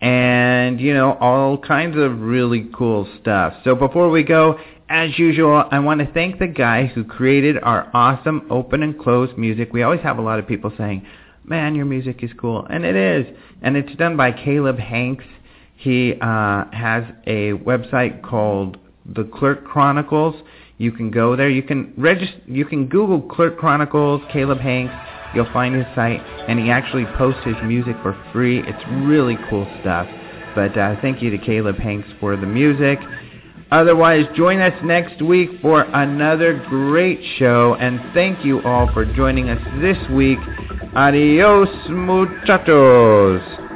[0.01, 3.53] and, you know, all kinds of really cool stuff.
[3.63, 4.57] So before we go,
[4.89, 9.29] as usual, I want to thank the guy who created our awesome open and close
[9.37, 9.71] music.
[9.71, 11.05] We always have a lot of people saying,
[11.43, 12.65] man, your music is cool.
[12.69, 13.35] And it is.
[13.61, 15.25] And it's done by Caleb Hanks.
[15.79, 20.35] He uh, has a website called The Clerk Chronicles.
[20.77, 21.49] You can go there.
[21.49, 22.37] You can register.
[22.47, 24.93] You can Google Clerk Chronicles, Caleb Hanks.
[25.33, 26.19] You'll find his site,
[26.49, 28.61] and he actually posts his music for free.
[28.61, 30.07] It's really cool stuff.
[30.53, 32.99] But uh, thank you to Caleb Hanks for the music.
[33.71, 37.75] Otherwise, join us next week for another great show.
[37.79, 40.39] And thank you all for joining us this week.
[40.93, 43.68] Adios, muchachos.